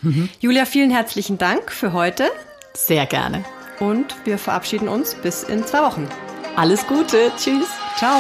Mhm. 0.03 0.29
Julia, 0.41 0.65
vielen 0.65 0.91
herzlichen 0.91 1.39
Dank 1.39 1.71
für 1.71 1.93
heute. 1.93 2.29
Sehr 2.75 3.07
gerne. 3.07 3.45
Und 3.79 4.17
wir 4.25 4.39
verabschieden 4.39 4.89
uns 4.89 5.15
bis 5.15 5.45
in 5.45 5.65
zwei 5.65 5.83
Wochen. 5.83 6.09
Alles 6.57 6.87
Gute. 6.87 7.31
Tschüss. 7.37 7.69
Ciao. 7.97 8.19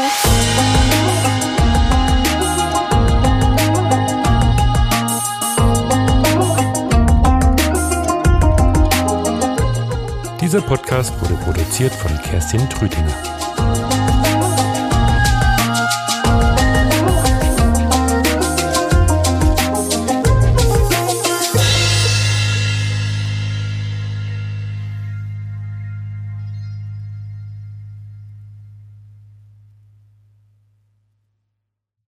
Dieser 10.40 10.60
Podcast 10.60 11.18
wurde 11.20 11.34
produziert 11.42 11.92
von 11.94 12.16
Kerstin 12.22 12.68
Trütinger. 12.68 13.43